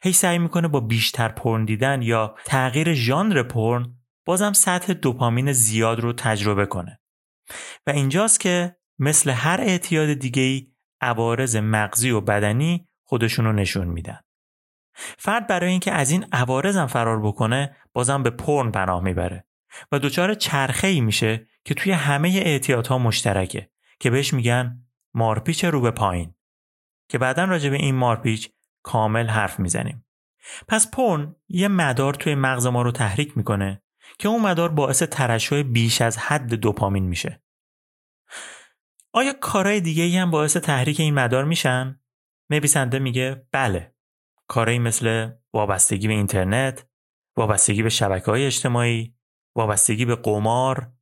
هی 0.03 0.13
سعی 0.13 0.39
می‌کنه 0.39 0.69
با 0.69 0.81
بیشتر 0.81 1.29
پرن 1.29 1.65
دیدن 1.65 2.03
یا 2.03 2.35
تغییر 2.45 2.95
ژانر 2.95 3.43
پرن 3.43 3.95
بازم 4.25 4.53
سطح 4.53 4.93
دوپامین 4.93 5.53
زیاد 5.53 6.01
رو 6.01 6.13
تجربه 6.13 6.67
کنه. 6.67 7.01
و 7.87 7.91
اینجاست 7.91 8.41
که 8.41 8.77
مثل 8.99 9.31
هر 9.31 9.61
اعتیاد 9.61 10.13
دیگه 10.13 10.43
ای 10.43 10.67
عوارض 11.01 11.57
مغزی 11.57 12.11
و 12.11 12.21
بدنی 12.21 12.89
خودشون 13.05 13.45
رو 13.45 13.53
نشون 13.53 13.87
میدن. 13.87 14.21
فرد 15.19 15.47
برای 15.47 15.71
اینکه 15.71 15.93
از 15.93 16.11
این 16.11 16.27
عوارض 16.33 16.79
فرار 16.79 17.23
بکنه 17.23 17.77
بازم 17.93 18.23
به 18.23 18.31
پرن 18.31 18.71
پناه 18.71 19.03
می‌بره 19.03 19.45
و 19.93 19.99
دچار 19.99 20.35
چرخه 20.35 20.87
ای 20.87 21.01
میشه 21.01 21.47
که 21.65 21.75
توی 21.75 21.93
همه 21.93 22.29
اعتیادها 22.29 22.99
مشترکه 22.99 23.71
که 24.01 24.11
بهش 24.11 24.35
میگن 24.35 24.87
مارپیچ 25.15 25.65
رو 25.65 25.81
به 25.81 25.91
پایین 25.91 26.35
که 27.09 27.19
بعدا 27.19 27.45
راجع 27.45 27.71
به 27.71 27.77
این 27.77 27.95
مارپیچ 27.95 28.51
کامل 28.89 29.27
حرف 29.27 29.61
می‌زنیم. 29.61 30.07
پس 30.69 30.91
پرن 30.91 31.37
یه 31.49 31.69
مدار 31.69 32.15
توی 32.15 32.35
مغز 32.35 32.67
ما 32.67 32.83
رو 32.83 32.93
تحریک 32.93 33.37
می‌کنه 33.37 33.83
که 34.19 34.29
اون 34.29 34.43
مدار 34.43 34.69
باعث 34.69 35.03
ترشح 35.03 35.63
بیش 35.63 36.03
از 36.03 36.19
حد 36.19 36.55
دوپامین 36.55 37.05
میشه. 37.05 37.43
آیا 39.13 39.33
کارهای 39.33 39.81
دیگه 39.81 40.03
ای 40.03 40.17
هم 40.17 40.31
باعث 40.31 40.57
تحریک 40.57 41.01
این 41.01 41.15
مدار 41.15 41.45
میشن؟ 41.45 42.01
نویسنده 42.51 42.99
میگه 42.99 43.47
بله. 43.53 43.95
کارهایی 44.49 44.79
مثل 44.79 45.31
وابستگی 45.53 46.09
به 46.09 46.15
اینترنت، 46.15 46.87
وابستگی 47.37 47.83
به 47.83 47.89
شبکه 47.89 48.31
های 48.31 48.47
اجتماعی، 48.47 49.15
وابستگی 49.57 50.05
به 50.05 50.15
قمار، 50.15 50.93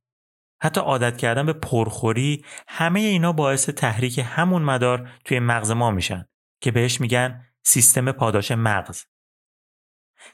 حتی 0.61 0.81
عادت 0.81 1.17
کردن 1.17 1.45
به 1.45 1.53
پرخوری 1.53 2.45
همه 2.67 2.99
اینا 2.99 3.31
باعث 3.33 3.69
تحریک 3.69 4.21
همون 4.23 4.61
مدار 4.61 5.09
توی 5.25 5.39
مغز 5.39 5.71
ما 5.71 5.91
میشن 5.91 6.25
که 6.61 6.71
بهش 6.71 7.01
میگن 7.01 7.46
سیستم 7.67 8.11
پاداش 8.11 8.51
مغز. 8.51 9.03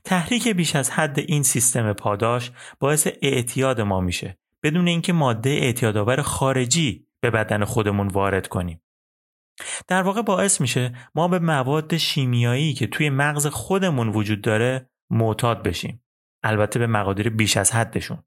تحریک 0.03 0.47
بیش 0.47 0.75
از 0.75 0.91
حد 0.91 1.19
این 1.19 1.43
سیستم 1.43 1.93
پاداش 1.93 2.51
باعث 2.79 3.07
اعتیاد 3.21 3.81
ما 3.81 4.01
میشه 4.01 4.37
بدون 4.63 4.87
اینکه 4.87 5.13
ماده 5.13 5.49
اعتیادآور 5.49 6.21
خارجی 6.21 7.07
به 7.19 7.29
بدن 7.29 7.65
خودمون 7.65 8.07
وارد 8.07 8.47
کنیم. 8.47 8.81
در 9.87 10.01
واقع 10.01 10.21
باعث 10.21 10.61
میشه 10.61 10.95
ما 11.15 11.27
به 11.27 11.39
مواد 11.39 11.97
شیمیایی 11.97 12.73
که 12.73 12.87
توی 12.87 13.09
مغز 13.09 13.47
خودمون 13.47 14.09
وجود 14.09 14.41
داره 14.41 14.89
معتاد 15.09 15.63
بشیم. 15.63 16.03
البته 16.43 16.79
به 16.79 16.87
مقادیر 16.87 17.29
بیش 17.29 17.57
از 17.57 17.71
حدشون. 17.71 18.23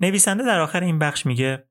نویسنده 0.00 0.44
در 0.44 0.60
آخر 0.60 0.80
این 0.80 0.98
بخش 0.98 1.26
میگه 1.26 1.68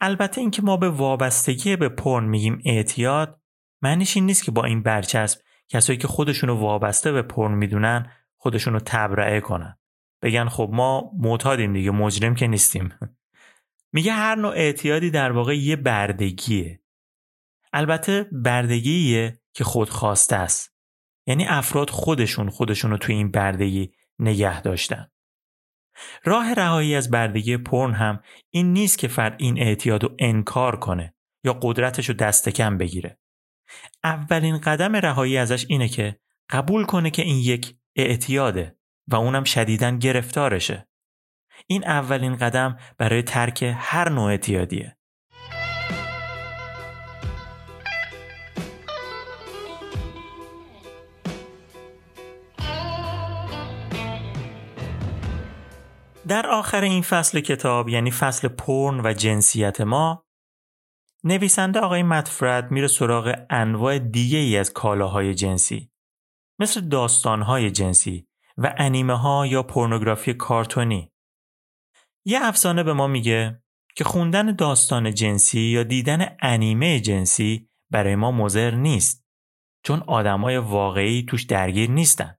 البته 0.00 0.40
اینکه 0.40 0.62
ما 0.62 0.76
به 0.76 0.90
وابستگی 0.90 1.76
به 1.76 1.88
پرن 1.88 2.24
میگیم 2.24 2.62
اعتیاد 2.64 3.40
معنیش 3.82 4.16
این 4.16 4.26
نیست 4.26 4.44
که 4.44 4.50
با 4.50 4.64
این 4.64 4.82
برچسب 4.82 5.47
کسایی 5.68 5.98
که 5.98 6.08
خودشونو 6.08 6.54
وابسته 6.54 7.12
به 7.12 7.22
پرن 7.22 7.54
می‌دونن 7.54 8.12
خودشونو 8.36 8.78
تبرئه 8.86 9.40
کنن. 9.40 9.78
بگن 10.22 10.48
خب 10.48 10.70
ما 10.72 11.10
معتادیم 11.18 11.72
دیگه 11.72 11.90
مجرم 11.90 12.34
که 12.34 12.46
نیستیم. 12.46 12.94
میگه 13.94 14.12
هر 14.12 14.34
نوع 14.34 14.52
اعتیادی 14.52 15.10
در 15.10 15.32
واقع 15.32 15.58
یه 15.58 15.76
بردگیه. 15.76 16.80
البته 17.72 18.26
بردگیه 18.32 19.40
که 19.54 19.64
خودخواسته 19.64 20.36
است. 20.36 20.74
یعنی 21.26 21.46
افراد 21.46 21.90
خودشون 21.90 22.50
خودشون 22.50 22.90
رو 22.90 22.96
توی 22.96 23.14
این 23.14 23.30
بردگی 23.30 23.92
نگه 24.18 24.60
داشتن. 24.60 25.10
راه 26.24 26.54
رهایی 26.54 26.94
از 26.94 27.10
بردگی 27.10 27.56
پرن 27.56 27.92
هم 27.92 28.22
این 28.50 28.72
نیست 28.72 28.98
که 28.98 29.08
فرد 29.08 29.34
این 29.38 29.58
اعتیاد 29.58 30.14
انکار 30.18 30.78
کنه 30.78 31.14
یا 31.44 31.58
قدرتش 31.62 32.08
رو 32.08 32.14
دست 32.14 32.48
کم 32.48 32.78
بگیره. 32.78 33.18
اولین 34.04 34.58
قدم 34.58 34.96
رهایی 34.96 35.36
ازش 35.36 35.66
اینه 35.68 35.88
که 35.88 36.18
قبول 36.50 36.84
کنه 36.84 37.10
که 37.10 37.22
این 37.22 37.36
یک 37.36 37.76
اعتیاده 37.96 38.76
و 39.08 39.16
اونم 39.16 39.44
شدیدن 39.44 39.98
گرفتارشه. 39.98 40.88
این 41.66 41.84
اولین 41.84 42.36
قدم 42.36 42.78
برای 42.98 43.22
ترک 43.22 43.74
هر 43.78 44.08
نوع 44.08 44.30
اعتیادیه. 44.30 44.98
در 56.28 56.46
آخر 56.46 56.80
این 56.80 57.02
فصل 57.02 57.40
کتاب 57.40 57.88
یعنی 57.88 58.10
فصل 58.10 58.48
پرن 58.48 59.00
و 59.04 59.12
جنسیت 59.12 59.80
ما 59.80 60.27
نویسنده 61.28 61.80
آقای 61.80 62.02
متفرد 62.02 62.70
میره 62.70 62.86
سراغ 62.86 63.34
انواع 63.50 63.98
دیگه 63.98 64.38
ای 64.38 64.56
از 64.56 64.72
کالاهای 64.72 65.34
جنسی 65.34 65.90
مثل 66.58 66.80
داستانهای 66.80 67.70
جنسی 67.70 68.28
و 68.58 68.74
انیمه 68.78 69.18
ها 69.18 69.46
یا 69.46 69.62
پورنوگرافی 69.62 70.34
کارتونی 70.34 71.12
یه 72.24 72.38
افسانه 72.42 72.82
به 72.82 72.92
ما 72.92 73.06
میگه 73.06 73.62
که 73.96 74.04
خوندن 74.04 74.54
داستان 74.54 75.14
جنسی 75.14 75.60
یا 75.60 75.82
دیدن 75.82 76.36
انیمه 76.40 77.00
جنسی 77.00 77.68
برای 77.90 78.16
ما 78.16 78.30
مضر 78.30 78.74
نیست 78.74 79.24
چون 79.84 80.02
آدمای 80.06 80.56
واقعی 80.56 81.22
توش 81.22 81.42
درگیر 81.42 81.90
نیستن. 81.90 82.34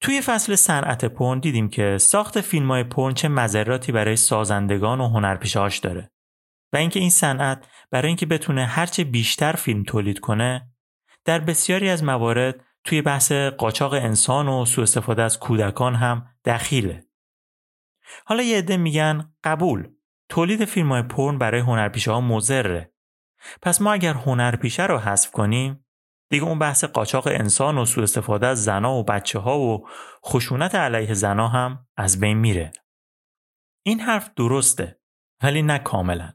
توی 0.00 0.20
فصل 0.20 0.54
صنعت 0.54 1.04
پرن 1.04 1.38
دیدیم 1.38 1.68
که 1.68 1.98
ساخت 1.98 2.40
فیلم 2.40 2.70
های 2.70 2.84
پرن 2.84 3.14
چه 3.14 3.28
مذراتی 3.28 3.92
برای 3.92 4.16
سازندگان 4.16 5.00
و 5.00 5.08
هنرپیشهاش 5.08 5.78
داره 5.78 6.10
و 6.72 6.76
اینکه 6.76 7.00
این 7.00 7.10
صنعت 7.10 7.68
برای 7.90 8.08
اینکه 8.08 8.26
بتونه 8.26 8.66
هرچه 8.66 9.04
بیشتر 9.04 9.52
فیلم 9.52 9.82
تولید 9.82 10.20
کنه 10.20 10.68
در 11.24 11.38
بسیاری 11.38 11.88
از 11.88 12.04
موارد 12.04 12.64
توی 12.84 13.02
بحث 13.02 13.32
قاچاق 13.32 13.92
انسان 13.92 14.48
و 14.48 14.64
سوء 14.64 14.82
استفاده 14.82 15.22
از 15.22 15.38
کودکان 15.38 15.94
هم 15.94 16.26
دخیله. 16.44 17.06
حالا 18.26 18.42
یه 18.42 18.58
عده 18.58 18.76
میگن 18.76 19.34
قبول 19.44 19.88
تولید 20.28 20.64
فیلم 20.64 20.92
های 20.92 21.02
پرن 21.02 21.38
برای 21.38 21.60
هنرپیشه 21.60 22.12
ها 22.12 22.20
مزره 22.20 22.92
پس 23.62 23.80
ما 23.80 23.92
اگر 23.92 24.14
هنرپیشه 24.14 24.86
رو 24.86 24.98
حذف 24.98 25.30
کنیم 25.30 25.84
دیگه 26.30 26.44
اون 26.44 26.58
بحث 26.58 26.84
قاچاق 26.84 27.26
انسان 27.26 27.78
و 27.78 27.84
سوء 27.84 28.02
استفاده 28.02 28.46
از 28.46 28.64
زنا 28.64 28.94
و 28.94 29.04
بچه 29.04 29.38
ها 29.38 29.58
و 29.58 29.88
خشونت 30.26 30.74
علیه 30.74 31.14
زنا 31.14 31.48
هم 31.48 31.86
از 31.96 32.20
بین 32.20 32.38
میره. 32.38 32.72
این 33.82 34.00
حرف 34.00 34.30
درسته 34.36 35.00
ولی 35.42 35.62
نه 35.62 35.78
کاملا. 35.78 36.32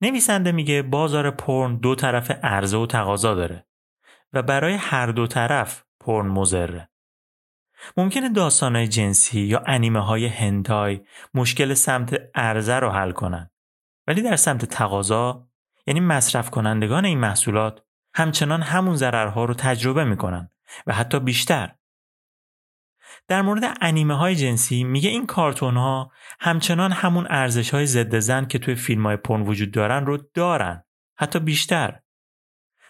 نویسنده 0.00 0.52
میگه 0.52 0.82
بازار 0.82 1.30
پرن 1.30 1.76
دو 1.76 1.94
طرف 1.94 2.30
عرضه 2.30 2.76
و 2.76 2.86
تقاضا 2.86 3.34
داره 3.34 3.66
و 4.32 4.42
برای 4.42 4.74
هر 4.74 5.06
دو 5.06 5.26
طرف 5.26 5.84
پرن 6.00 6.26
مزره 6.26 6.88
ممکنه 7.96 8.28
داستانهای 8.28 8.88
جنسی 8.88 9.40
یا 9.40 9.62
انیمه 9.66 10.00
های 10.00 10.26
هنتای 10.26 11.00
مشکل 11.34 11.74
سمت 11.74 12.20
عرضه 12.34 12.74
رو 12.74 12.90
حل 12.90 13.12
کنن 13.12 13.50
ولی 14.06 14.22
در 14.22 14.36
سمت 14.36 14.64
تقاضا 14.64 15.48
یعنی 15.86 16.00
مصرف 16.00 16.50
کنندگان 16.50 17.04
این 17.04 17.18
محصولات 17.18 17.82
همچنان 18.14 18.62
همون 18.62 18.96
ضررها 18.96 19.44
رو 19.44 19.54
تجربه 19.54 20.04
می‌کنن 20.04 20.50
و 20.86 20.92
حتی 20.92 21.20
بیشتر 21.20 21.74
در 23.28 23.42
مورد 23.42 23.76
انیمه 23.80 24.14
های 24.14 24.36
جنسی 24.36 24.84
میگه 24.84 25.10
این 25.10 25.26
کارتون 25.26 25.76
ها 25.76 26.12
همچنان 26.40 26.92
همون 26.92 27.26
ارزش 27.30 27.70
های 27.70 27.86
ضد 27.86 28.18
زن 28.18 28.44
که 28.44 28.58
توی 28.58 28.74
فیلم 28.74 29.06
های 29.06 29.16
پون 29.16 29.42
وجود 29.42 29.70
دارن 29.70 30.06
رو 30.06 30.18
دارن 30.34 30.84
حتی 31.18 31.38
بیشتر 31.38 32.00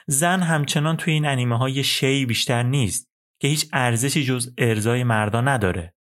زن 0.07 0.43
همچنان 0.43 0.97
توی 0.97 1.13
این 1.13 1.27
انیمه 1.27 1.59
های 1.59 1.85
شی 1.85 2.27
بیشتر 2.27 2.63
نیست 2.63 3.11
که 3.41 3.49
هیچ 3.49 3.69
ارزشی 3.73 4.25
جز 4.25 4.55
ارزای 4.59 5.05
مردا 5.05 5.41
نداره. 5.41 5.95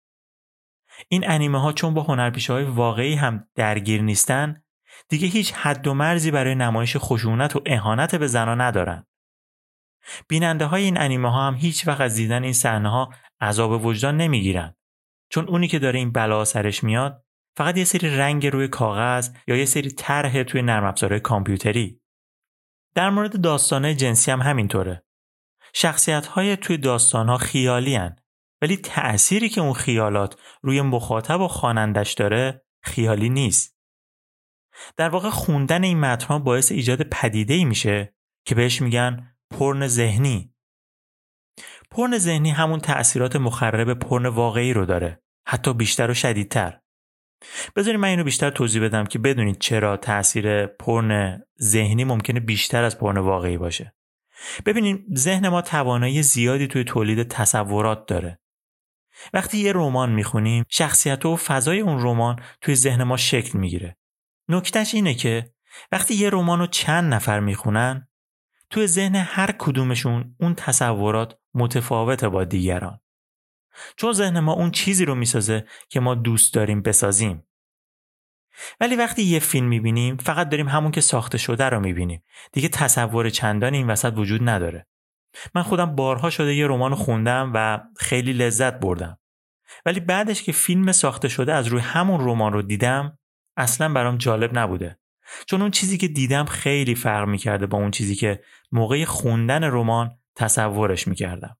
این 1.08 1.30
انیمه 1.30 1.60
ها 1.60 1.72
چون 1.72 1.94
با 1.94 2.02
هنرپیشه 2.02 2.52
های 2.52 2.64
واقعی 2.64 3.14
هم 3.14 3.48
درگیر 3.54 4.02
نیستن 4.02 4.62
دیگه 5.08 5.28
هیچ 5.28 5.52
حد 5.52 5.86
و 5.86 5.94
مرزی 5.94 6.30
برای 6.30 6.54
نمایش 6.54 6.96
خشونت 6.98 7.56
و 7.56 7.62
اهانت 7.66 8.14
به 8.14 8.26
زنها 8.26 8.54
ندارن. 8.54 9.06
بیننده 10.28 10.64
های 10.64 10.82
این 10.82 11.00
انیمه 11.00 11.32
ها 11.32 11.46
هم 11.46 11.54
هیچ 11.54 11.88
وقت 11.88 12.00
از 12.00 12.14
دیدن 12.14 12.42
این 12.42 12.52
صحنه 12.52 12.88
ها 12.90 13.12
عذاب 13.40 13.84
وجدان 13.84 14.16
نمی‌گیرن 14.16 14.74
چون 15.30 15.48
اونی 15.48 15.68
که 15.68 15.78
داره 15.78 15.98
این 15.98 16.12
بلا 16.12 16.44
سرش 16.44 16.84
میاد 16.84 17.24
فقط 17.56 17.76
یه 17.78 17.84
سری 17.84 18.16
رنگ 18.16 18.46
روی 18.46 18.68
کاغذ 18.68 19.30
یا 19.48 19.56
یه 19.56 19.64
سری 19.64 19.90
طرح 19.90 20.42
توی 20.42 20.62
نرم 20.62 20.84
افزارهای 20.84 21.20
کامپیوتری 21.20 22.00
در 22.94 23.10
مورد 23.10 23.40
داستانه 23.40 23.94
جنسی 23.94 24.30
هم 24.30 24.42
همینطوره 24.42 25.06
شخصیت 25.78 26.26
های 26.26 26.56
توی 26.56 26.78
داستان 26.78 27.28
ها 27.28 27.36
خیالی 27.36 27.94
هن. 27.94 28.16
ولی 28.62 28.76
تأثیری 28.76 29.48
که 29.48 29.60
اون 29.60 29.72
خیالات 29.72 30.40
روی 30.62 30.80
مخاطب 30.80 31.40
و 31.40 31.48
خوانندش 31.48 32.12
داره 32.12 32.64
خیالی 32.82 33.28
نیست. 33.28 33.76
در 34.96 35.08
واقع 35.08 35.30
خوندن 35.30 35.84
این 35.84 36.00
متنها 36.00 36.38
باعث 36.38 36.72
ایجاد 36.72 37.02
پدیده 37.02 37.54
ای 37.54 37.64
میشه 37.64 38.14
که 38.46 38.54
بهش 38.54 38.82
میگن 38.82 39.36
پرن 39.50 39.86
ذهنی. 39.86 40.54
پرن 41.90 42.18
ذهنی 42.18 42.50
همون 42.50 42.80
تأثیرات 42.80 43.36
مخرب 43.36 43.98
پرن 43.98 44.26
واقعی 44.26 44.72
رو 44.72 44.86
داره. 44.86 45.22
حتی 45.48 45.74
بیشتر 45.74 46.10
و 46.10 46.14
شدیدتر. 46.14 46.78
بذارید 47.76 48.00
من 48.00 48.08
اینو 48.08 48.24
بیشتر 48.24 48.50
توضیح 48.50 48.82
بدم 48.82 49.04
که 49.04 49.18
بدونید 49.18 49.58
چرا 49.58 49.96
تاثیر 49.96 50.66
پرن 50.66 51.42
ذهنی 51.62 52.04
ممکنه 52.04 52.40
بیشتر 52.40 52.84
از 52.84 52.98
پرن 52.98 53.18
واقعی 53.18 53.56
باشه. 53.56 53.94
ببینیم 54.66 55.06
ذهن 55.16 55.48
ما 55.48 55.62
توانایی 55.62 56.22
زیادی 56.22 56.66
توی 56.66 56.84
تولید 56.84 57.28
تصورات 57.28 58.06
داره. 58.06 58.38
وقتی 59.32 59.58
یه 59.58 59.72
رمان 59.72 60.12
می‌خونیم 60.12 60.64
شخصیت 60.68 61.26
و 61.26 61.36
فضای 61.36 61.80
اون 61.80 62.02
رمان 62.02 62.36
توی 62.60 62.74
ذهن 62.74 63.02
ما 63.02 63.16
شکل 63.16 63.58
می‌گیره. 63.58 63.96
نکتش 64.48 64.94
اینه 64.94 65.14
که 65.14 65.50
وقتی 65.92 66.14
یه 66.14 66.30
رمان 66.30 66.58
رو 66.58 66.66
چند 66.66 67.14
نفر 67.14 67.40
می‌خونن 67.40 68.08
توی 68.70 68.86
ذهن 68.86 69.14
هر 69.14 69.52
کدومشون 69.58 70.36
اون 70.40 70.54
تصورات 70.54 71.38
متفاوته 71.54 72.28
با 72.28 72.44
دیگران. 72.44 73.00
چون 73.96 74.12
ذهن 74.12 74.40
ما 74.40 74.52
اون 74.52 74.70
چیزی 74.70 75.04
رو 75.04 75.14
می‌سازه 75.14 75.66
که 75.88 76.00
ما 76.00 76.14
دوست 76.14 76.54
داریم 76.54 76.82
بسازیم. 76.82 77.42
ولی 78.80 78.96
وقتی 78.96 79.22
یه 79.22 79.38
فیلم 79.38 79.68
می‌بینیم 79.68 80.16
فقط 80.16 80.48
داریم 80.48 80.68
همون 80.68 80.90
که 80.90 81.00
ساخته 81.00 81.38
شده 81.38 81.64
رو 81.64 81.80
می‌بینیم 81.80 82.22
دیگه 82.52 82.68
تصور 82.68 83.30
چندان 83.30 83.74
این 83.74 83.90
وسط 83.90 84.12
وجود 84.16 84.48
نداره 84.48 84.86
من 85.54 85.62
خودم 85.62 85.96
بارها 85.96 86.30
شده 86.30 86.54
یه 86.54 86.66
رمان 86.66 86.94
خوندم 86.94 87.52
و 87.54 87.80
خیلی 87.96 88.32
لذت 88.32 88.80
بردم 88.80 89.18
ولی 89.86 90.00
بعدش 90.00 90.42
که 90.42 90.52
فیلم 90.52 90.92
ساخته 90.92 91.28
شده 91.28 91.54
از 91.54 91.66
روی 91.66 91.80
همون 91.80 92.20
رمان 92.20 92.52
رو 92.52 92.62
دیدم 92.62 93.18
اصلا 93.56 93.92
برام 93.92 94.16
جالب 94.16 94.58
نبوده 94.58 94.98
چون 95.46 95.62
اون 95.62 95.70
چیزی 95.70 95.98
که 95.98 96.08
دیدم 96.08 96.44
خیلی 96.44 96.94
فرق 96.94 97.28
می‌کرده 97.28 97.66
با 97.66 97.78
اون 97.78 97.90
چیزی 97.90 98.14
که 98.14 98.40
موقع 98.72 99.04
خوندن 99.04 99.64
رمان 99.64 100.18
تصورش 100.36 101.08
می‌کردم 101.08 101.56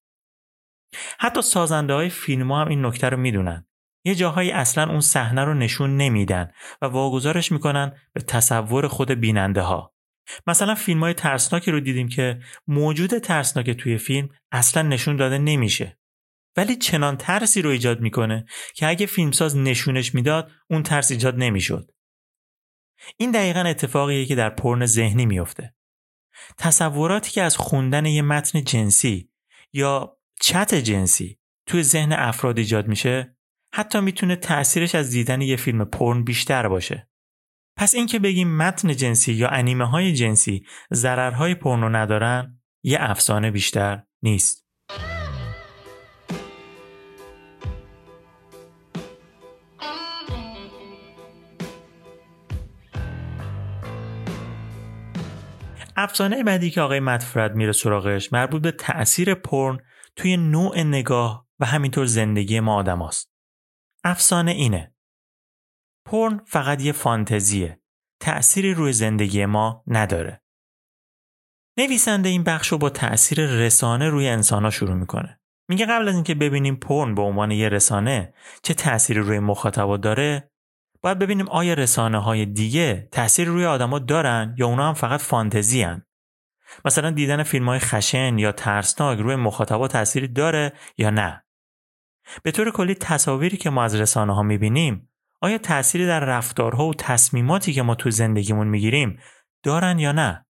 حتی 1.19 1.43
سازنده 1.43 1.95
های 1.95 2.09
فیلم 2.09 2.53
هم 2.53 2.69
این 2.69 2.87
نکته 2.87 3.09
رو 3.09 3.17
می‌دونن 3.17 3.67
یه 4.05 4.15
جاهایی 4.15 4.51
اصلا 4.51 4.91
اون 4.91 5.01
صحنه 5.01 5.45
رو 5.45 5.55
نشون 5.55 5.97
نمیدن 5.97 6.51
و 6.83 6.87
واگذارش 6.87 7.53
می‌کنن 7.53 7.93
به 8.13 8.21
تصور 8.21 8.89
خود 8.89 9.11
بیننده 9.11 9.61
ها. 9.61 9.95
مثلا 10.47 10.75
فیلم 10.75 11.01
های 11.01 11.15
ترسناکی 11.15 11.71
رو 11.71 11.81
دیدیم 11.81 12.09
که 12.09 12.41
موجود 12.67 13.19
ترسناک 13.19 13.71
توی 13.71 13.99
فیلم 13.99 14.29
اصلا 14.53 14.83
نشون 14.83 15.17
داده 15.17 15.39
نمیشه. 15.39 15.99
ولی 16.57 16.77
چنان 16.77 17.17
ترسی 17.17 17.63
رو 17.63 17.71
ایجاد 17.71 18.01
می‌کنه 18.01 18.47
که 18.75 18.89
اگه 18.89 19.07
فیلمساز 19.07 19.57
نشونش 19.57 20.15
می‌داد 20.15 20.51
اون 20.71 20.83
ترس 20.83 21.11
ایجاد 21.11 21.35
نمی‌شد. 21.37 21.91
این 23.17 23.31
دقیقا 23.31 23.61
اتفاقیه 23.61 24.27
که 24.27 24.35
در 24.35 24.51
پرن 24.51 24.87
ذهنی 24.87 25.27
میفته. 25.27 25.75
تصوراتی 26.59 27.31
که 27.31 27.43
از 27.43 27.57
خوندن 27.57 28.07
یه 28.07 28.23
متن 28.23 28.65
جنسی 28.65 29.31
یا 29.73 30.19
چت 30.41 30.75
جنسی 30.75 31.39
توی 31.67 31.83
ذهن 31.83 32.13
افراد 32.13 32.59
ایجاد 32.59 32.89
میشه 32.89 33.37
حتی 33.73 34.01
می‌تونه 34.01 34.37
تأثیرش 34.37 34.95
از 34.95 35.11
دیدن 35.11 35.41
یه 35.41 35.57
فیلم 35.57 35.85
پرن 35.85 36.25
بیشتر 36.25 36.69
باشه. 36.69 37.11
پس 37.77 37.95
اینکه 37.95 38.19
بگیم 38.19 38.57
متن 38.57 38.97
جنسی 38.97 39.33
یا 39.33 39.49
انیمه 39.49 39.85
های 39.85 40.13
جنسی 40.13 40.67
ضررهای 40.95 41.55
پرنو 41.55 41.89
ندارن 41.89 42.63
یه 42.83 42.99
افسانه 43.01 43.51
بیشتر 43.51 44.03
نیست. 44.23 44.66
افسانه 55.97 56.43
بعدی 56.43 56.71
که 56.71 56.81
آقای 56.81 57.01
متفرد 57.01 57.55
میره 57.55 57.73
سراغش 57.73 58.33
مربوط 58.33 58.63
به 58.63 58.71
تأثیر 58.71 59.35
پرن 59.35 59.79
توی 60.17 60.37
نوع 60.37 60.81
نگاه 60.81 61.47
و 61.61 61.67
همینطور 61.67 62.07
زندگی 62.07 62.61
ما 62.61 62.75
آدم 62.75 63.03
هست. 63.03 63.31
افسانه 64.05 64.51
اینه. 64.51 64.95
پرن 66.07 66.41
فقط 66.47 66.83
یه 66.83 66.93
فانتزیه. 66.93 67.81
تأثیری 68.21 68.75
روی 68.75 68.93
زندگی 68.93 69.47
ما 69.47 69.85
نداره. 69.87 70.43
نویسنده 71.79 72.29
این 72.29 72.45
بخش 72.45 72.69
رو 72.69 72.79
با 72.79 72.91
تأثیر 72.91 73.47
رسانه 73.47 74.09
روی 74.09 74.29
انسانها 74.29 74.71
شروع 74.71 74.95
می‌کنه. 74.95 75.41
میگه 75.69 75.87
قبل 75.87 76.09
از 76.09 76.15
اینکه 76.15 76.35
ببینیم 76.35 76.77
پرن 76.77 77.15
به 77.15 77.23
عنوان 77.23 77.51
یه 77.51 77.69
رسانه 77.69 78.35
چه 78.63 78.75
تأثیری 78.75 79.21
روی 79.21 79.39
مخاطبا 79.39 79.97
داره 79.97 80.51
باید 81.07 81.19
ببینیم 81.19 81.49
آیا 81.49 81.75
رسانه 81.75 82.19
های 82.19 82.47
دیگه 82.47 83.09
تأثیر 83.13 83.49
روی 83.49 83.65
آدما 83.65 83.99
دارن 83.99 84.55
یا 84.59 84.67
اونا 84.67 84.89
هم 84.89 84.95
فقط 84.95 85.21
فانتزی 85.21 85.83
هن. 85.83 86.03
مثلا 86.85 87.11
دیدن 87.11 87.43
فیلم 87.43 87.69
های 87.69 87.79
خشن 87.79 88.39
یا 88.39 88.53
ترسناک 88.53 89.19
روی 89.19 89.37
مخاطبا 89.37 89.89
تأثیری 89.89 90.29
داره 90.29 90.73
یا 90.99 91.11
نه؟ 91.11 91.45
به 92.43 92.51
طور 92.51 92.71
کلی 92.71 92.95
تصاویری 92.95 93.57
که 93.57 93.71
ما 93.71 93.85
از 93.85 93.95
رسانه 93.95 94.35
ها 94.35 94.43
می‌بینیم 94.43 95.11
آیا 95.41 95.59
تأثیری 95.59 96.07
در 96.07 96.21
رفتارها 96.21 96.87
و 96.87 96.95
تصمیماتی 96.95 97.73
که 97.73 97.83
ما 97.83 97.95
تو 97.95 98.11
زندگیمون 98.11 98.69
می‌گیریم 98.69 99.19
دارن 99.63 99.99
یا 99.99 100.13
نه؟ 100.13 100.47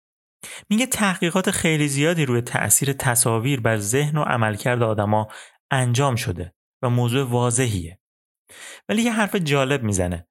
میگه 0.70 0.86
تحقیقات 0.86 1.50
خیلی 1.50 1.88
زیادی 1.88 2.26
روی 2.26 2.40
تأثیر 2.40 2.92
تصاویر 2.92 3.60
بر 3.60 3.76
ذهن 3.76 4.18
و 4.18 4.22
عملکرد 4.22 4.82
آدما 4.82 5.28
انجام 5.70 6.16
شده 6.16 6.54
و 6.82 6.90
موضوع 6.90 7.28
واضحیه. 7.28 8.00
ولی 8.88 9.02
یه 9.02 9.12
حرف 9.12 9.36
جالب 9.36 9.82
می‌زنه. 9.82 10.26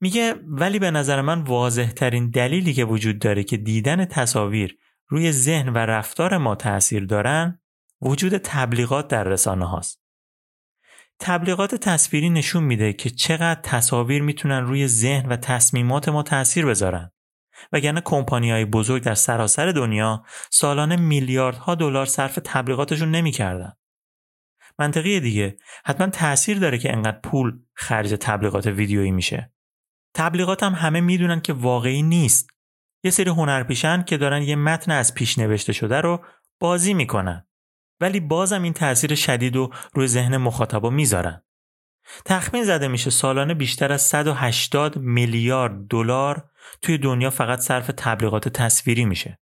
میگه 0.00 0.34
ولی 0.46 0.78
به 0.78 0.90
نظر 0.90 1.20
من 1.20 1.42
واضح 1.42 1.90
ترین 1.90 2.30
دلیلی 2.30 2.74
که 2.74 2.84
وجود 2.84 3.18
داره 3.18 3.44
که 3.44 3.56
دیدن 3.56 4.04
تصاویر 4.04 4.78
روی 5.08 5.32
ذهن 5.32 5.68
و 5.68 5.78
رفتار 5.78 6.38
ما 6.38 6.54
تاثیر 6.54 7.04
دارن 7.04 7.60
وجود 8.02 8.36
تبلیغات 8.36 9.08
در 9.08 9.24
رسانه 9.24 9.68
هاست. 9.68 10.02
تبلیغات 11.20 11.74
تصویری 11.74 12.30
نشون 12.30 12.64
میده 12.64 12.92
که 12.92 13.10
چقدر 13.10 13.60
تصاویر 13.60 14.22
می‌تونن 14.22 14.60
روی 14.66 14.86
ذهن 14.86 15.28
و 15.28 15.36
تصمیمات 15.36 16.08
ما 16.08 16.22
تاثیر 16.22 16.66
بذارن. 16.66 17.10
وگرنه 17.72 18.00
کمپانی 18.00 18.50
های 18.50 18.64
بزرگ 18.64 19.02
در 19.02 19.14
سراسر 19.14 19.72
دنیا 19.72 20.24
سالانه 20.50 20.96
میلیاردها 20.96 21.74
دلار 21.74 22.06
صرف 22.06 22.38
تبلیغاتشون 22.44 23.10
نمی‌کردن. 23.10 23.72
منطقی 24.78 25.20
دیگه 25.20 25.56
حتما 25.84 26.06
تاثیر 26.06 26.58
داره 26.58 26.78
که 26.78 26.92
انقدر 26.92 27.18
پول 27.18 27.58
خرج 27.74 28.14
تبلیغات 28.20 28.66
ویدیویی 28.66 29.10
میشه. 29.10 29.52
تبلیغات 30.14 30.62
هم 30.62 30.72
همه 30.72 31.00
می‌دونن 31.00 31.40
که 31.40 31.52
واقعی 31.52 32.02
نیست. 32.02 32.50
یه 33.04 33.10
سری 33.10 33.30
هنرپیشن 33.30 34.02
که 34.02 34.16
دارن 34.16 34.42
یه 34.42 34.56
متن 34.56 34.92
از 34.92 35.14
پیش 35.14 35.38
نوشته 35.38 35.72
شده 35.72 36.00
رو 36.00 36.24
بازی 36.60 36.94
می‌کنن. 36.94 37.46
ولی 38.00 38.20
بازم 38.20 38.62
این 38.62 38.72
تاثیر 38.72 39.14
شدید 39.14 39.56
رو 39.56 39.72
روی 39.94 40.06
ذهن 40.06 40.36
مخاطبا 40.36 40.90
می‌ذارن. 40.90 41.42
تخمین 42.24 42.64
زده 42.64 42.88
میشه 42.88 43.10
سالانه 43.10 43.54
بیشتر 43.54 43.92
از 43.92 44.02
180 44.02 44.96
میلیارد 44.96 45.86
دلار 45.90 46.50
توی 46.82 46.98
دنیا 46.98 47.30
فقط 47.30 47.58
صرف 47.58 47.90
تبلیغات 47.96 48.48
تصویری 48.48 49.04
میشه. 49.04 49.38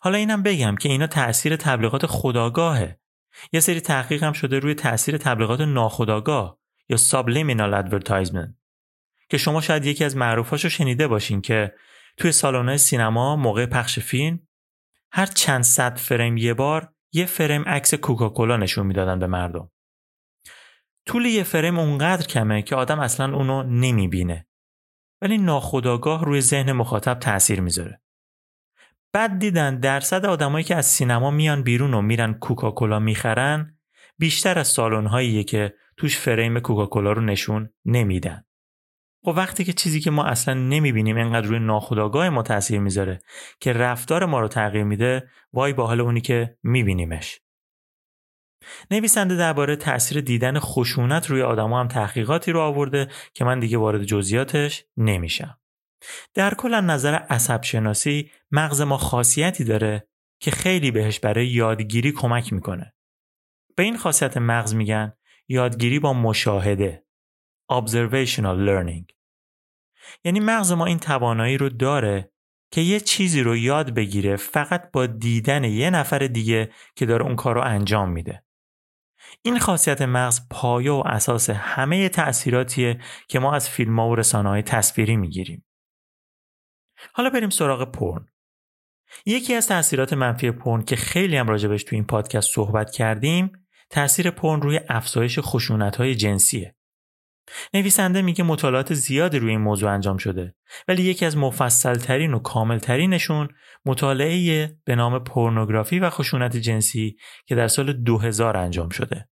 حالا 0.00 0.18
اینم 0.18 0.42
بگم 0.42 0.76
که 0.76 0.88
اینا 0.88 1.06
تاثیر 1.06 1.56
تبلیغات 1.56 2.06
خداگاهه. 2.06 3.00
یه 3.52 3.60
سری 3.60 3.80
تحقیق 3.80 4.22
هم 4.22 4.32
شده 4.32 4.58
روی 4.58 4.74
تاثیر 4.74 5.18
تبلیغات 5.18 5.60
ناخداگاه 5.60 6.58
یا 6.88 6.96
subliminal 6.96 7.84
advertisement 7.84 8.57
که 9.28 9.38
شما 9.38 9.60
شاید 9.60 9.86
یکی 9.86 10.04
از 10.04 10.16
معروفاشو 10.16 10.68
شنیده 10.68 11.08
باشین 11.08 11.40
که 11.40 11.74
توی 12.16 12.32
سالن‌های 12.32 12.78
سینما 12.78 13.36
موقع 13.36 13.66
پخش 13.66 13.98
فیلم 13.98 14.48
هر 15.12 15.26
چند 15.26 15.62
صد 15.62 15.96
فریم 15.96 16.36
یه 16.36 16.54
بار 16.54 16.92
یه 17.12 17.26
فریم 17.26 17.62
عکس 17.62 17.94
کوکاکولا 17.94 18.56
نشون 18.56 18.86
می‌دادن 18.86 19.18
به 19.18 19.26
مردم. 19.26 19.70
طول 21.06 21.26
یه 21.26 21.42
فریم 21.42 21.78
اونقدر 21.78 22.26
کمه 22.26 22.62
که 22.62 22.76
آدم 22.76 23.00
اصلا 23.00 23.36
اونو 23.36 23.62
نمی‌بینه. 23.62 24.46
ولی 25.22 25.38
ناخداگاه 25.38 26.24
روی 26.24 26.40
ذهن 26.40 26.72
مخاطب 26.72 27.18
تاثیر 27.18 27.60
می‌ذاره. 27.60 28.00
بعد 29.12 29.38
دیدن 29.38 29.80
درصد 29.80 30.26
آدمایی 30.26 30.64
که 30.64 30.76
از 30.76 30.86
سینما 30.86 31.30
میان 31.30 31.62
بیرون 31.62 31.94
و 31.94 32.02
میرن 32.02 32.34
کوکاکولا 32.34 32.98
می‌خرن 32.98 33.78
بیشتر 34.18 34.58
از 34.58 34.68
سالن‌هاییه 34.68 35.44
که 35.44 35.74
توش 35.96 36.18
فریم 36.18 36.60
کوکاکولا 36.60 37.12
رو 37.12 37.22
نشون 37.22 37.70
نمیدن. 37.84 38.44
خب 39.24 39.34
وقتی 39.36 39.64
که 39.64 39.72
چیزی 39.72 40.00
که 40.00 40.10
ما 40.10 40.24
اصلا 40.24 40.54
نمی‌بینیم 40.54 41.16
انقدر 41.16 41.46
روی 41.46 41.58
ناخودآگاه 41.58 42.28
ما 42.28 42.42
تاثیر 42.42 42.80
می‌ذاره 42.80 43.20
که 43.60 43.72
رفتار 43.72 44.24
ما 44.24 44.40
رو 44.40 44.48
تغییر 44.48 44.84
میده 44.84 45.28
وای 45.52 45.72
با 45.72 45.86
حال 45.86 46.00
اونی 46.00 46.20
که 46.20 46.58
میبینیمش. 46.62 47.40
نویسنده 48.90 49.36
درباره 49.36 49.76
تاثیر 49.76 50.20
دیدن 50.20 50.58
خشونت 50.58 51.30
روی 51.30 51.42
آدما 51.42 51.80
هم 51.80 51.88
تحقیقاتی 51.88 52.52
رو 52.52 52.60
آورده 52.60 53.08
که 53.34 53.44
من 53.44 53.60
دیگه 53.60 53.78
وارد 53.78 54.04
جزئیاتش 54.04 54.84
نمیشم. 54.96 55.58
در 56.34 56.54
کل 56.54 56.74
نظر 56.74 57.14
عصب 57.14 57.62
شناسی 57.62 58.30
مغز 58.50 58.80
ما 58.80 58.96
خاصیتی 58.96 59.64
داره 59.64 60.08
که 60.40 60.50
خیلی 60.50 60.90
بهش 60.90 61.18
برای 61.18 61.46
یادگیری 61.46 62.12
کمک 62.12 62.52
می‌کنه. 62.52 62.94
به 63.76 63.82
این 63.82 63.96
خاصیت 63.96 64.36
مغز 64.36 64.74
میگن 64.74 65.12
یادگیری 65.48 65.98
با 65.98 66.12
مشاهده. 66.12 67.07
Observational 67.72 68.66
learning 68.66 69.14
یعنی 70.24 70.40
مغز 70.40 70.72
ما 70.72 70.86
این 70.86 70.98
توانایی 70.98 71.58
رو 71.58 71.68
داره 71.68 72.32
که 72.70 72.80
یه 72.80 73.00
چیزی 73.00 73.42
رو 73.42 73.56
یاد 73.56 73.94
بگیره 73.94 74.36
فقط 74.36 74.90
با 74.92 75.06
دیدن 75.06 75.64
یه 75.64 75.90
نفر 75.90 76.18
دیگه 76.18 76.72
که 76.96 77.06
داره 77.06 77.24
اون 77.24 77.36
کار 77.36 77.54
رو 77.54 77.60
انجام 77.60 78.10
میده. 78.10 78.44
این 79.42 79.58
خاصیت 79.58 80.02
مغز 80.02 80.48
پایه 80.50 80.92
و 80.92 81.02
اساس 81.06 81.50
همه 81.50 82.08
تأثیراتیه 82.08 83.00
که 83.28 83.38
ما 83.38 83.54
از 83.54 83.68
فیلم 83.68 84.00
ها 84.00 84.08
و 84.08 84.14
رسانه 84.14 84.48
های 84.48 84.62
تصویری 84.62 85.16
می‌گیریم. 85.16 85.64
حالا 87.12 87.30
بریم 87.30 87.50
سراغ 87.50 87.92
پرن. 87.92 88.28
یکی 89.26 89.54
از 89.54 89.68
تأثیرات 89.68 90.12
منفی 90.12 90.50
پرن 90.50 90.82
که 90.82 90.96
خیلی 90.96 91.36
هم 91.36 91.48
راجبش 91.48 91.84
تو 91.84 91.96
این 91.96 92.04
پادکست 92.04 92.54
صحبت 92.54 92.90
کردیم 92.90 93.52
تأثیر 93.90 94.30
پرن 94.30 94.62
روی 94.62 94.80
افزایش 94.88 95.38
خشونت 95.42 95.96
های 95.96 96.14
جنسیه. 96.14 96.77
نویسنده 97.74 98.22
میگه 98.22 98.44
مطالعات 98.44 98.94
زیادی 98.94 99.38
روی 99.38 99.50
این 99.50 99.60
موضوع 99.60 99.90
انجام 99.90 100.16
شده 100.16 100.54
ولی 100.88 101.02
یکی 101.02 101.24
از 101.26 101.36
مفصلترین 101.36 102.34
و 102.34 102.38
کاملترینشون 102.38 103.48
مطالعه 103.86 104.66
به 104.84 104.94
نام 104.96 105.18
پورنوگرافی 105.24 105.98
و 105.98 106.10
خشونت 106.10 106.56
جنسی 106.56 107.16
که 107.46 107.54
در 107.54 107.68
سال 107.68 107.92
2000 107.92 108.56
انجام 108.56 108.88
شده. 108.88 109.28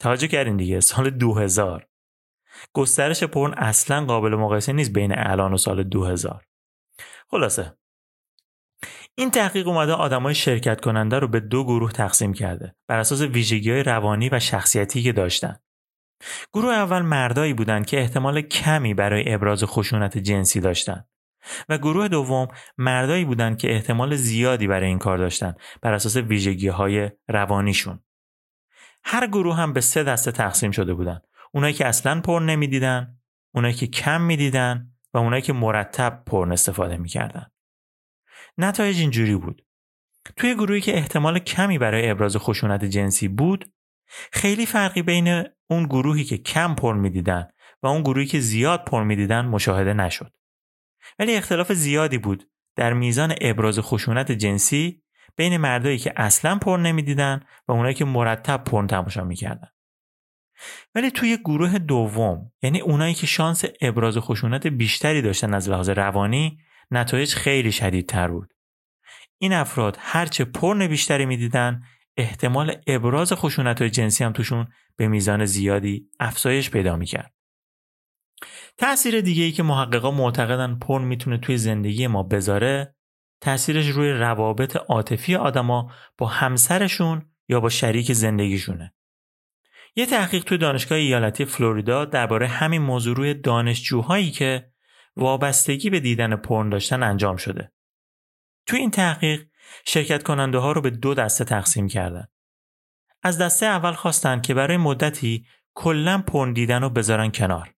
توجه 0.00 0.28
کردین 0.28 0.56
دیگه 0.56 0.80
سال 0.80 1.10
2000 1.10 1.86
گسترش 2.72 3.24
پرن 3.24 3.54
اصلا 3.54 4.04
قابل 4.04 4.34
مقایسه 4.34 4.72
نیست 4.72 4.92
بین 4.92 5.18
الان 5.18 5.52
و 5.52 5.56
سال 5.56 5.82
2000 5.82 6.44
خلاصه 7.30 7.76
این 9.14 9.30
تحقیق 9.30 9.68
اومده 9.68 9.92
آدمای 9.92 10.34
شرکت 10.34 10.80
کننده 10.80 11.18
رو 11.18 11.28
به 11.28 11.40
دو 11.40 11.64
گروه 11.64 11.92
تقسیم 11.92 12.32
کرده 12.32 12.74
بر 12.88 12.98
اساس 12.98 13.20
ویژگی 13.20 13.70
های 13.70 13.82
روانی 13.82 14.28
و 14.28 14.40
شخصیتی 14.40 15.02
که 15.02 15.12
داشتن. 15.12 15.56
گروه 16.52 16.72
اول 16.72 17.02
مردایی 17.02 17.54
بودند 17.54 17.86
که 17.86 18.00
احتمال 18.00 18.40
کمی 18.40 18.94
برای 18.94 19.32
ابراز 19.32 19.64
خشونت 19.64 20.18
جنسی 20.18 20.60
داشتند 20.60 21.08
و 21.68 21.78
گروه 21.78 22.08
دوم 22.08 22.48
مردایی 22.78 23.24
بودند 23.24 23.58
که 23.58 23.72
احتمال 23.72 24.16
زیادی 24.16 24.66
برای 24.66 24.88
این 24.88 24.98
کار 24.98 25.18
داشتند 25.18 25.56
بر 25.82 25.92
اساس 25.92 26.16
ویژگی 26.16 26.68
های 26.68 27.10
روانیشون. 27.28 28.00
هر 29.04 29.26
گروه 29.26 29.56
هم 29.56 29.72
به 29.72 29.80
سه 29.80 30.02
دسته 30.02 30.32
تقسیم 30.32 30.70
شده 30.70 30.94
بودند. 30.94 31.22
اونایی 31.52 31.74
که 31.74 31.86
اصلا 31.86 32.20
پرن 32.20 32.46
نمی‌دیدن، 32.46 33.18
اونایی 33.54 33.74
که 33.74 33.86
کم 33.86 34.20
می‌دیدن 34.20 34.92
و 35.14 35.18
اونایی 35.18 35.42
که 35.42 35.52
مرتب 35.52 36.22
پرن 36.26 36.52
استفاده 36.52 36.96
می‌کردن. 36.96 37.46
نتایج 38.58 39.00
اینجوری 39.00 39.36
بود. 39.36 39.64
توی 40.36 40.54
گروهی 40.54 40.80
که 40.80 40.96
احتمال 40.96 41.38
کمی 41.38 41.78
برای 41.78 42.10
ابراز 42.10 42.36
خشونت 42.36 42.84
جنسی 42.84 43.28
بود، 43.28 43.72
خیلی 44.32 44.66
فرقی 44.66 45.02
بین 45.02 45.44
اون 45.70 45.86
گروهی 45.86 46.24
که 46.24 46.38
کم 46.38 46.74
پر 46.74 46.94
می‌دیدن 46.94 47.48
و 47.82 47.86
اون 47.86 48.02
گروهی 48.02 48.26
که 48.26 48.40
زیاد 48.40 48.84
پر 48.84 49.04
می‌دیدن 49.04 49.44
مشاهده 49.46 49.92
نشد. 49.92 50.32
ولی 51.18 51.36
اختلاف 51.36 51.72
زیادی 51.72 52.18
بود 52.18 52.48
در 52.76 52.92
میزان 52.92 53.34
ابراز 53.40 53.78
خشونت 53.80 54.32
جنسی 54.32 55.02
بین 55.36 55.56
مردایی 55.56 55.98
که 55.98 56.12
اصلا 56.16 56.58
پر 56.58 56.76
نمی‌دیدن 56.76 57.40
و 57.68 57.72
اونایی 57.72 57.94
که 57.94 58.04
مرتب 58.04 58.64
پر 58.64 58.86
تماشا 58.86 59.24
می‌کردن. 59.24 59.68
ولی 60.94 61.10
توی 61.10 61.36
گروه 61.36 61.78
دوم 61.78 62.52
یعنی 62.62 62.80
اونایی 62.80 63.14
که 63.14 63.26
شانس 63.26 63.64
ابراز 63.80 64.18
خشونت 64.18 64.66
بیشتری 64.66 65.22
داشتن 65.22 65.54
از 65.54 65.68
لحاظ 65.68 65.88
روانی 65.88 66.58
نتایج 66.90 67.34
خیلی 67.34 67.72
شدیدتر 67.72 68.28
بود. 68.28 68.54
این 69.38 69.52
افراد 69.52 69.96
هرچه 70.00 70.44
پرن 70.44 70.86
بیشتری 70.86 71.26
می‌دیدن 71.26 71.82
احتمال 72.16 72.82
ابراز 72.86 73.32
خشونت 73.32 73.80
های 73.80 73.90
جنسی 73.90 74.24
هم 74.24 74.32
توشون 74.32 74.66
به 74.96 75.08
میزان 75.08 75.44
زیادی 75.44 76.08
افزایش 76.20 76.70
پیدا 76.70 76.96
می‌کرد. 76.96 77.34
تأثیر 78.78 79.20
دیگه 79.20 79.44
ای 79.44 79.52
که 79.52 79.62
محققا 79.62 80.10
معتقدن 80.10 80.78
پرن 80.78 81.04
می‌تونه 81.04 81.38
توی 81.38 81.58
زندگی 81.58 82.06
ما 82.06 82.22
بذاره 82.22 82.94
تأثیرش 83.40 83.86
روی 83.86 84.10
روابط 84.10 84.76
عاطفی 84.76 85.34
آدما 85.34 85.92
با 86.18 86.26
همسرشون 86.26 87.30
یا 87.48 87.60
با 87.60 87.68
شریک 87.68 88.12
زندگیشونه. 88.12 88.94
یه 89.96 90.06
تحقیق 90.06 90.44
توی 90.44 90.58
دانشگاه 90.58 90.98
ایالتی 90.98 91.44
فلوریدا 91.44 92.04
درباره 92.04 92.46
همین 92.46 92.82
موضوع 92.82 93.16
روی 93.16 93.34
دانشجوهایی 93.34 94.30
که 94.30 94.72
وابستگی 95.16 95.90
به 95.90 96.00
دیدن 96.00 96.36
پرن 96.36 96.68
داشتن 96.68 97.02
انجام 97.02 97.36
شده. 97.36 97.72
توی 98.66 98.78
این 98.78 98.90
تحقیق 98.90 99.46
شرکت 99.86 100.22
کننده 100.22 100.58
ها 100.58 100.72
رو 100.72 100.80
به 100.80 100.90
دو 100.90 101.14
دسته 101.14 101.44
تقسیم 101.44 101.88
کردن. 101.88 102.28
از 103.22 103.38
دسته 103.38 103.66
اول 103.66 103.92
خواستن 103.92 104.40
که 104.40 104.54
برای 104.54 104.76
مدتی 104.76 105.46
کلا 105.74 106.22
پرن 106.26 106.52
دیدن 106.52 106.82
رو 106.82 106.90
بذارن 106.90 107.30
کنار. 107.30 107.74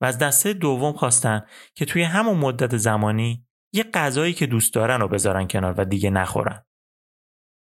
و 0.00 0.04
از 0.04 0.18
دسته 0.18 0.52
دوم 0.52 0.92
خواستن 0.92 1.42
که 1.74 1.84
توی 1.84 2.02
همون 2.02 2.38
مدت 2.38 2.76
زمانی 2.76 3.46
یه 3.72 3.84
غذایی 3.94 4.32
که 4.32 4.46
دوست 4.46 4.74
دارن 4.74 5.00
رو 5.00 5.08
بذارن 5.08 5.48
کنار 5.48 5.74
و 5.78 5.84
دیگه 5.84 6.10
نخورن. 6.10 6.64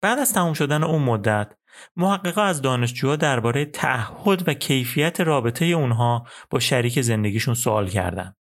بعد 0.01 0.19
از 0.19 0.34
تموم 0.34 0.53
شدن 0.53 0.84
اون 0.84 1.01
مدت 1.01 1.53
محققا 1.95 2.41
از 2.41 2.62
دانشجوها 2.62 3.15
درباره 3.15 3.65
تعهد 3.65 4.47
و 4.47 4.53
کیفیت 4.53 5.21
رابطه 5.21 5.65
اونها 5.65 6.27
با 6.49 6.60
شریک 6.60 7.01
زندگیشون 7.01 7.53
سوال 7.53 7.88
کردن. 7.88 8.36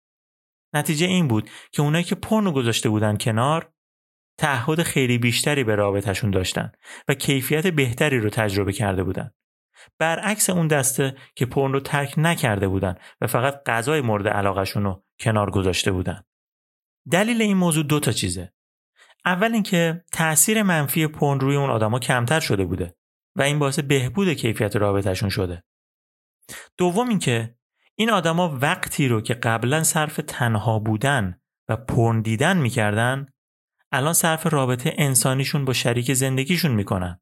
نتیجه 0.74 1.06
این 1.06 1.28
بود 1.28 1.50
که 1.72 1.82
اونایی 1.82 2.04
که 2.04 2.16
پرنو 2.16 2.52
گذاشته 2.52 2.90
بودن 2.90 3.18
کنار 3.18 3.74
تعهد 4.38 4.84
خیلی 4.84 5.18
بیشتری 5.18 5.64
به 5.64 5.76
رابطهشون 5.76 6.32
داشتن 6.32 6.72
و 7.08 7.14
کیفیت 7.14 7.68
بهتری 7.68 8.20
رو 8.20 8.30
تجربه 8.30 8.74
کرده 8.74 9.04
بودن. 9.04 9.32
برعکس 10.00 10.50
اون 10.50 10.68
دسته 10.68 11.16
که 11.36 11.46
پرن 11.46 11.74
رو 11.74 11.80
ترک 11.80 12.14
نکرده 12.18 12.68
بودن 12.68 12.96
و 13.22 13.28
فقط 13.28 13.64
غذای 13.66 14.02
مورد 14.02 14.28
علاقهشون 14.28 14.84
رو 14.84 15.04
کنار 15.20 15.52
گذاشته 15.52 15.92
بودن. 15.92 16.24
دلیل 17.12 17.42
این 17.42 17.58
موضوع 17.58 17.84
دو 17.84 18.00
تا 18.00 18.12
چیزه. 18.12 18.54
اول 19.26 19.54
اینکه 19.54 20.04
تاثیر 20.12 20.64
منفی 20.64 21.08
پرن 21.08 21.40
روی 21.40 21.56
اون 21.56 21.70
آدما 21.70 22.00
کمتر 22.00 22.40
شده 22.40 22.66
بوده 22.66 22.96
و 23.36 23.42
این 23.42 23.60
باعث 23.60 23.80
بهبود 23.80 24.34
کیفیت 24.34 24.76
رابطهشون 24.76 25.30
شده. 25.30 25.64
دوم 26.78 27.10
اینکه 27.10 27.56
این 27.96 28.10
آدما 28.10 28.58
وقتی 28.62 29.08
رو 29.08 29.22
که 29.22 29.34
قبلا 29.34 29.84
صرف 29.84 30.20
تنها 30.28 30.80
بودن 30.80 31.40
و 31.70 31.76
پرن 31.76 32.22
دیدن 32.22 32.58
می‌کردن 32.58 33.26
الان 33.92 34.14
صرف 34.14 34.54
رابطه 34.54 34.94
انسانیشون 34.98 35.66
با 35.66 35.74
شریک 35.74 36.14
زندگیشون 36.14 36.72
می‌کنن 36.72 37.20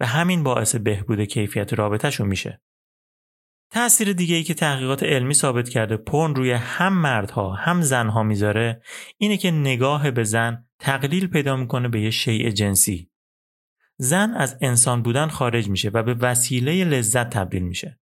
و 0.00 0.06
همین 0.06 0.42
باعث 0.42 0.74
بهبود 0.76 1.20
کیفیت 1.20 1.72
رابطهشون 1.72 2.28
میشه. 2.28 2.62
تأثیر 3.70 4.12
دیگه 4.12 4.36
ای 4.36 4.42
که 4.42 4.54
تحقیقات 4.54 5.02
علمی 5.02 5.34
ثابت 5.34 5.68
کرده 5.68 5.96
پرن 5.96 6.34
روی 6.34 6.52
هم 6.52 6.92
مردها 6.92 7.52
هم 7.52 7.80
زنها 7.80 8.22
می‌ذاره 8.22 8.82
اینه 9.18 9.36
که 9.36 9.50
نگاه 9.50 10.10
به 10.10 10.24
زن 10.24 10.64
تقلیل 10.78 11.26
پیدا 11.26 11.56
می‌کنه 11.56 11.88
به 11.88 12.00
یه 12.00 12.10
شیء 12.10 12.50
جنسی. 12.50 13.10
زن 13.96 14.34
از 14.34 14.58
انسان 14.60 15.02
بودن 15.02 15.28
خارج 15.28 15.68
میشه 15.68 15.88
و 15.88 16.02
به 16.02 16.14
وسیله 16.14 16.84
لذت 16.84 17.30
تبدیل 17.30 17.62
میشه. 17.62 18.00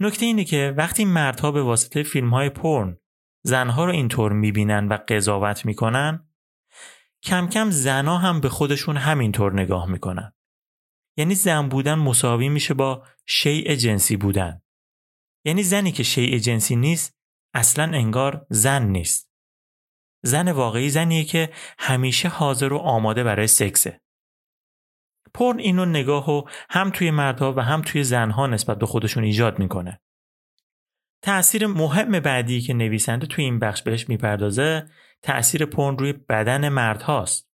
نکته 0.00 0.26
اینه 0.26 0.44
که 0.44 0.74
وقتی 0.76 1.04
مردها 1.04 1.50
به 1.50 1.62
واسطه 1.62 2.02
فیلم 2.02 2.30
های 2.30 2.50
پرن 2.50 2.96
زنها 3.42 3.84
رو 3.84 3.92
اینطور 3.92 4.32
می‌بینن 4.32 4.88
و 4.88 4.98
قضاوت 5.08 5.66
می‌کنن 5.66 6.28
کم 7.24 7.48
کم 7.48 7.70
زنها 7.70 8.18
هم 8.18 8.40
به 8.40 8.48
خودشون 8.48 8.96
همینطور 8.96 9.52
نگاه 9.52 9.86
می‌کنن. 9.86 10.32
یعنی 11.18 11.34
زن 11.34 11.68
بودن 11.68 11.94
مساوی 11.94 12.48
میشه 12.48 12.74
با 12.74 13.06
شیء 13.26 13.74
جنسی 13.74 14.16
بودن. 14.16 14.62
یعنی 15.44 15.62
زنی 15.62 15.92
که 15.92 16.02
شیء 16.02 16.38
جنسی 16.38 16.76
نیست 16.76 17.16
اصلا 17.54 17.84
انگار 17.84 18.46
زن 18.50 18.82
نیست. 18.86 19.30
زن 20.24 20.52
واقعی 20.52 20.90
زنیه 20.90 21.24
که 21.24 21.52
همیشه 21.78 22.28
حاضر 22.28 22.72
و 22.72 22.78
آماده 22.78 23.24
برای 23.24 23.46
سکسه. 23.46 24.00
پرن 25.34 25.58
اینو 25.58 25.84
نگاه 25.84 26.30
و 26.30 26.42
هم 26.70 26.90
توی 26.90 27.10
مردها 27.10 27.52
و 27.52 27.60
هم 27.60 27.82
توی 27.82 28.04
زنها 28.04 28.46
نسبت 28.46 28.78
به 28.78 28.86
خودشون 28.86 29.24
ایجاد 29.24 29.58
می‌کنه. 29.58 30.00
تأثیر 31.22 31.66
مهم 31.66 32.20
بعدی 32.20 32.60
که 32.60 32.74
نویسنده 32.74 33.26
توی 33.26 33.44
این 33.44 33.58
بخش 33.58 33.82
بهش 33.82 34.08
می‌پردازه 34.08 34.90
تأثیر 35.24 35.66
پرن 35.66 35.98
روی 35.98 36.12
بدن 36.12 36.68
مردهاست. 36.68 37.50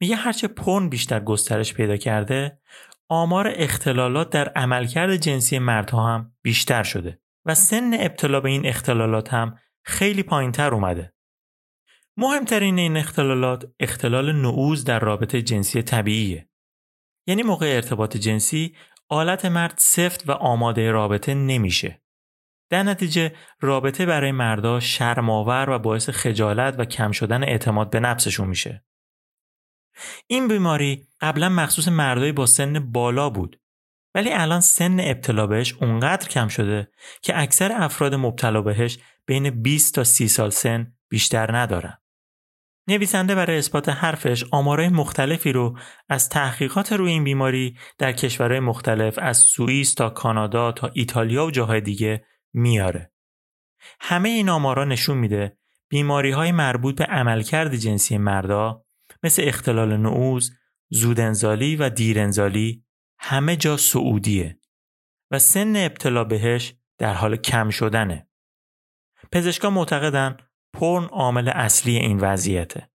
میگه 0.00 0.16
هرچه 0.16 0.48
پرن 0.48 0.88
بیشتر 0.88 1.20
گسترش 1.20 1.74
پیدا 1.74 1.96
کرده 1.96 2.60
آمار 3.08 3.52
اختلالات 3.56 4.30
در 4.30 4.48
عملکرد 4.48 5.16
جنسی 5.16 5.58
مردها 5.58 6.14
هم 6.14 6.34
بیشتر 6.42 6.82
شده 6.82 7.20
و 7.46 7.54
سن 7.54 7.90
ابتلا 8.00 8.40
به 8.40 8.48
این 8.48 8.66
اختلالات 8.66 9.34
هم 9.34 9.58
خیلی 9.84 10.22
پایینتر 10.22 10.74
اومده. 10.74 11.14
مهمترین 12.16 12.78
این 12.78 12.96
اختلالات 12.96 13.64
اختلال 13.80 14.32
نعوز 14.32 14.84
در 14.84 14.98
رابطه 14.98 15.42
جنسی 15.42 15.82
طبیعیه. 15.82 16.48
یعنی 17.26 17.42
موقع 17.42 17.74
ارتباط 17.74 18.16
جنسی 18.16 18.76
آلت 19.08 19.44
مرد 19.44 19.74
سفت 19.78 20.28
و 20.28 20.32
آماده 20.32 20.90
رابطه 20.90 21.34
نمیشه. 21.34 22.03
در 22.70 22.82
نتیجه 22.82 23.32
رابطه 23.60 24.06
برای 24.06 24.32
مردا 24.32 24.80
شرماور 24.80 25.70
و 25.70 25.78
باعث 25.78 26.10
خجالت 26.10 26.74
و 26.78 26.84
کم 26.84 27.12
شدن 27.12 27.42
اعتماد 27.42 27.90
به 27.90 28.00
نفسشون 28.00 28.48
میشه. 28.48 28.84
این 30.26 30.48
بیماری 30.48 31.06
قبلا 31.20 31.48
مخصوص 31.48 31.88
مردای 31.88 32.32
با 32.32 32.46
سن 32.46 32.92
بالا 32.92 33.30
بود 33.30 33.60
ولی 34.14 34.32
الان 34.32 34.60
سن 34.60 35.00
ابتلا 35.00 35.46
بهش 35.46 35.74
اونقدر 35.80 36.28
کم 36.28 36.48
شده 36.48 36.88
که 37.22 37.40
اکثر 37.40 37.72
افراد 37.72 38.14
مبتلا 38.14 38.62
بهش 38.62 38.98
بین 39.26 39.62
20 39.62 39.94
تا 39.94 40.04
30 40.04 40.28
سال 40.28 40.50
سن 40.50 40.92
بیشتر 41.08 41.56
ندارن. 41.56 41.98
نویسنده 42.88 43.34
برای 43.34 43.58
اثبات 43.58 43.88
حرفش 43.88 44.44
آمارهای 44.50 44.88
مختلفی 44.88 45.52
رو 45.52 45.78
از 46.08 46.28
تحقیقات 46.28 46.92
روی 46.92 47.12
این 47.12 47.24
بیماری 47.24 47.76
در 47.98 48.12
کشورهای 48.12 48.60
مختلف 48.60 49.18
از 49.18 49.38
سوئیس 49.38 49.94
تا 49.94 50.10
کانادا 50.10 50.72
تا 50.72 50.90
ایتالیا 50.94 51.46
و 51.46 51.50
جاهای 51.50 51.80
دیگه 51.80 52.24
میاره. 52.54 53.12
همه 54.00 54.28
این 54.28 54.48
آمارا 54.48 54.84
نشون 54.84 55.18
میده 55.18 55.58
بیماری 55.88 56.30
های 56.30 56.52
مربوط 56.52 56.98
به 56.98 57.04
عملکرد 57.04 57.76
جنسی 57.76 58.18
مردا 58.18 58.84
مثل 59.22 59.42
اختلال 59.46 59.96
نعوز، 59.96 60.52
زودنزالی 60.90 61.76
و 61.76 61.90
دیرنزالی 61.90 62.84
همه 63.18 63.56
جا 63.56 63.76
سعودیه 63.76 64.58
و 65.30 65.38
سن 65.38 65.76
ابتلا 65.76 66.24
بهش 66.24 66.74
در 66.98 67.14
حال 67.14 67.36
کم 67.36 67.70
شدنه. 67.70 68.28
پزشکان 69.32 69.72
معتقدن 69.72 70.36
پرن 70.72 71.04
عامل 71.04 71.48
اصلی 71.48 71.96
این 71.96 72.20
وضعیته. 72.20 72.90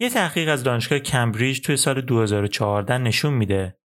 یه 0.00 0.10
تحقیق 0.10 0.48
از 0.48 0.62
دانشگاه 0.62 0.98
کمبریج 0.98 1.60
توی 1.60 1.76
سال 1.76 2.00
2014 2.00 2.98
نشون 2.98 3.34
میده 3.34 3.78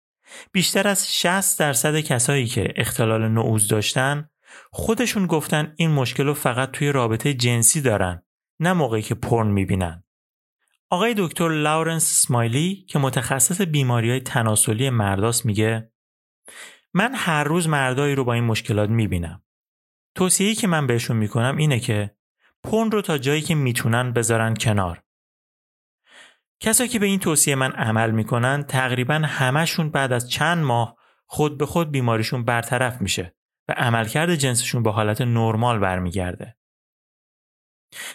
بیشتر 0.51 0.87
از 0.87 1.15
60 1.15 1.59
درصد 1.59 1.99
کسایی 1.99 2.45
که 2.45 2.73
اختلال 2.75 3.27
نعوز 3.27 3.67
داشتن 3.67 4.29
خودشون 4.71 5.27
گفتن 5.27 5.73
این 5.77 5.91
مشکل 5.91 6.25
رو 6.25 6.33
فقط 6.33 6.71
توی 6.71 6.91
رابطه 6.91 7.33
جنسی 7.33 7.81
دارن 7.81 8.23
نه 8.59 8.73
موقعی 8.73 9.01
که 9.01 9.15
پرن 9.15 9.47
می‌بینن. 9.47 10.03
آقای 10.89 11.15
دکتر 11.17 11.49
لاورنس 11.49 12.03
سمایلی 12.03 12.85
که 12.89 12.99
متخصص 12.99 13.61
بیماری 13.61 14.09
های 14.09 14.19
تناسلی 14.19 14.89
مرداست 14.89 15.45
میگه 15.45 15.91
من 16.93 17.11
هر 17.15 17.43
روز 17.43 17.67
مردایی 17.67 18.15
رو 18.15 18.23
با 18.23 18.33
این 18.33 18.43
مشکلات 18.43 18.89
می‌بینم. 18.89 19.43
توصیه‌ای 20.15 20.55
که 20.55 20.67
من 20.67 20.87
بهشون 20.87 21.17
می‌کنم 21.17 21.57
اینه 21.57 21.79
که 21.79 22.15
پون 22.63 22.91
رو 22.91 23.01
تا 23.01 23.17
جایی 23.17 23.41
که 23.41 23.55
می‌تونن 23.55 24.13
بذارن 24.13 24.53
کنار. 24.53 25.03
کسایی 26.59 26.89
که 26.89 26.99
به 26.99 27.05
این 27.05 27.19
توصیه 27.19 27.55
من 27.55 27.71
عمل 27.71 28.11
می‌کنن 28.11 28.63
تقریبا 28.63 29.13
همشون 29.13 29.89
بعد 29.89 30.13
از 30.13 30.29
چند 30.29 30.63
ماه 30.65 30.95
خود 31.25 31.57
به 31.57 31.65
خود 31.65 31.91
بیماریشون 31.91 32.45
برطرف 32.45 33.01
میشه 33.01 33.35
و 33.69 33.73
عملکرد 33.77 34.35
جنسشون 34.35 34.83
به 34.83 34.91
حالت 34.91 35.21
نرمال 35.21 35.79
برمیگرده. 35.79 36.55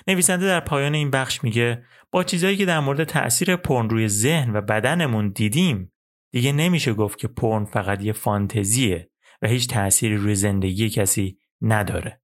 نویسنده 0.07 0.47
در 0.47 0.61
پایان 0.61 0.95
این 0.95 1.11
بخش 1.11 1.45
میگه 1.45 1.85
با 2.11 2.25
چیزایی 2.25 2.57
که 2.57 2.65
در 2.65 2.81
مورد 2.81 3.05
تاثیر 3.05 3.57
پرن 3.57 3.89
روی 3.91 4.09
ذهن 4.09 4.57
و 4.57 4.61
بدنمون 4.61 5.29
دیدیم 5.29 5.93
دیگه 6.33 6.53
نمیشه 6.53 6.95
گفت 6.95 7.19
که 7.19 7.29
پرن 7.29 7.65
فقط 7.65 8.03
یه 8.03 8.13
فانتزیه 8.13 9.11
و 9.43 9.49
هیچ 9.49 9.69
تأثیری 9.69 10.17
روی 10.17 10.35
زندگی 10.35 10.91
کسی 10.91 11.39
نداره. 11.63 12.20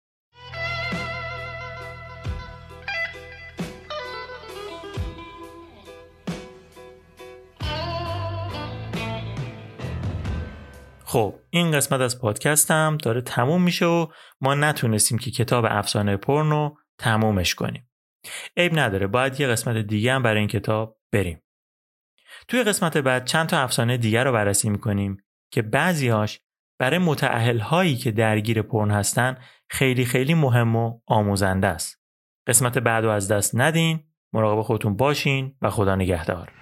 خب 11.17 11.35
این 11.51 11.71
قسمت 11.71 12.01
از 12.01 12.21
پادکستم 12.21 12.97
داره 13.03 13.21
تموم 13.21 13.63
میشه 13.63 13.87
و 13.87 14.07
ما 14.41 14.55
نتونستیم 14.55 15.19
که 15.19 15.31
کتاب 15.31 15.65
افسانه 15.69 16.17
پرنو 16.17 16.75
تمومش 16.99 17.55
کنیم. 17.55 17.91
عیب 18.57 18.79
نداره 18.79 19.07
باید 19.07 19.41
یه 19.41 19.47
قسمت 19.47 19.77
دیگه 19.77 20.13
هم 20.13 20.23
برای 20.23 20.39
این 20.39 20.49
کتاب 20.49 20.99
بریم. 21.13 21.43
توی 22.49 22.63
قسمت 22.63 22.97
بعد 22.97 23.25
چند 23.25 23.49
تا 23.49 23.59
افسانه 23.59 23.97
دیگر 23.97 24.25
رو 24.25 24.33
بررسی 24.33 24.71
می‌کنیم 24.71 25.17
که 25.51 25.63
بعضیاش 25.63 26.41
برای 26.79 26.99
متعهل 26.99 27.59
هایی 27.59 27.97
که 27.97 28.11
درگیر 28.11 28.63
پرن 28.63 28.91
هستن 28.91 29.37
خیلی 29.69 30.05
خیلی 30.05 30.35
مهم 30.35 30.77
و 30.77 31.01
آموزنده 31.07 31.67
است. 31.67 32.03
قسمت 32.47 32.79
بعد 32.79 33.05
رو 33.05 33.11
از 33.11 33.29
دست 33.29 33.51
ندین 33.55 34.05
مراقب 34.33 34.63
خودتون 34.63 34.97
باشین 34.97 35.57
و 35.63 35.71
خدا 35.71 35.97
نگهدار. 35.97 36.53